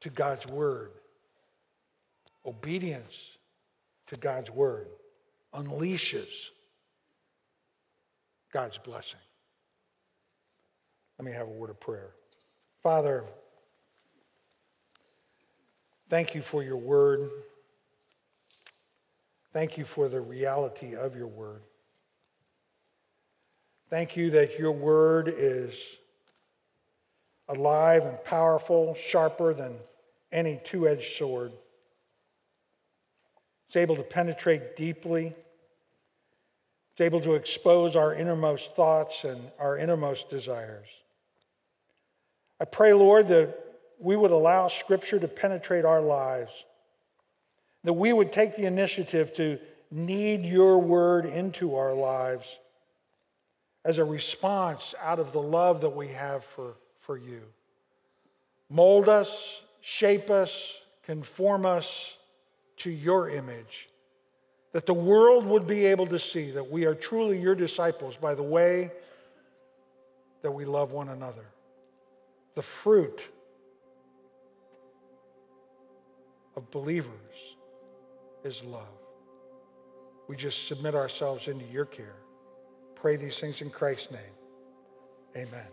to 0.00 0.08
God's 0.08 0.46
word, 0.46 0.92
obedience 2.46 3.36
to 4.06 4.16
God's 4.16 4.50
word, 4.50 4.88
unleashes 5.52 6.48
God's 8.50 8.78
blessing. 8.78 9.20
Let 11.18 11.26
me 11.26 11.32
have 11.32 11.48
a 11.48 11.50
word 11.50 11.70
of 11.70 11.80
prayer. 11.80 12.10
Father, 12.82 13.24
thank 16.08 16.34
you 16.34 16.42
for 16.42 16.62
your 16.62 16.76
word. 16.76 17.28
Thank 19.52 19.76
you 19.78 19.84
for 19.84 20.08
the 20.08 20.20
reality 20.20 20.94
of 20.94 21.16
your 21.16 21.26
word. 21.26 21.62
Thank 23.90 24.16
you 24.16 24.30
that 24.30 24.58
your 24.58 24.72
word 24.72 25.32
is 25.36 25.98
alive 27.48 28.04
and 28.04 28.22
powerful, 28.22 28.94
sharper 28.94 29.54
than 29.54 29.74
any 30.30 30.60
two 30.62 30.86
edged 30.86 31.16
sword. 31.16 31.52
It's 33.66 33.76
able 33.76 33.96
to 33.96 34.02
penetrate 34.02 34.76
deeply. 34.76 35.34
It's 36.92 37.00
able 37.00 37.20
to 37.22 37.34
expose 37.34 37.96
our 37.96 38.14
innermost 38.14 38.76
thoughts 38.76 39.24
and 39.24 39.40
our 39.58 39.78
innermost 39.78 40.28
desires. 40.28 40.86
I 42.60 42.64
pray, 42.64 42.92
Lord, 42.92 43.28
that 43.28 43.56
we 43.98 44.16
would 44.16 44.30
allow 44.30 44.68
Scripture 44.68 45.18
to 45.18 45.28
penetrate 45.28 45.84
our 45.84 46.00
lives, 46.00 46.64
that 47.84 47.92
we 47.92 48.12
would 48.12 48.32
take 48.32 48.56
the 48.56 48.66
initiative 48.66 49.34
to 49.34 49.58
need 49.90 50.44
your 50.44 50.78
word 50.78 51.24
into 51.24 51.76
our 51.76 51.94
lives 51.94 52.58
as 53.84 53.98
a 53.98 54.04
response 54.04 54.94
out 55.00 55.18
of 55.18 55.32
the 55.32 55.40
love 55.40 55.80
that 55.80 55.96
we 55.96 56.08
have 56.08 56.44
for, 56.44 56.74
for 57.00 57.16
you. 57.16 57.40
Mold 58.68 59.08
us, 59.08 59.62
shape 59.80 60.28
us, 60.28 60.76
conform 61.04 61.64
us 61.64 62.16
to 62.76 62.90
your 62.90 63.30
image, 63.30 63.88
that 64.72 64.84
the 64.84 64.94
world 64.94 65.46
would 65.46 65.66
be 65.66 65.86
able 65.86 66.06
to 66.06 66.18
see 66.18 66.50
that 66.50 66.70
we 66.70 66.84
are 66.84 66.94
truly 66.94 67.40
your 67.40 67.54
disciples 67.54 68.16
by 68.16 68.34
the 68.34 68.42
way 68.42 68.90
that 70.42 70.50
we 70.50 70.64
love 70.64 70.92
one 70.92 71.08
another. 71.08 71.46
The 72.58 72.64
fruit 72.64 73.22
of 76.56 76.68
believers 76.72 77.56
is 78.42 78.64
love. 78.64 78.82
We 80.26 80.34
just 80.34 80.66
submit 80.66 80.96
ourselves 80.96 81.46
into 81.46 81.64
your 81.66 81.84
care. 81.84 82.16
Pray 82.96 83.14
these 83.14 83.38
things 83.38 83.60
in 83.62 83.70
Christ's 83.70 84.10
name. 84.10 84.34
Amen. 85.36 85.68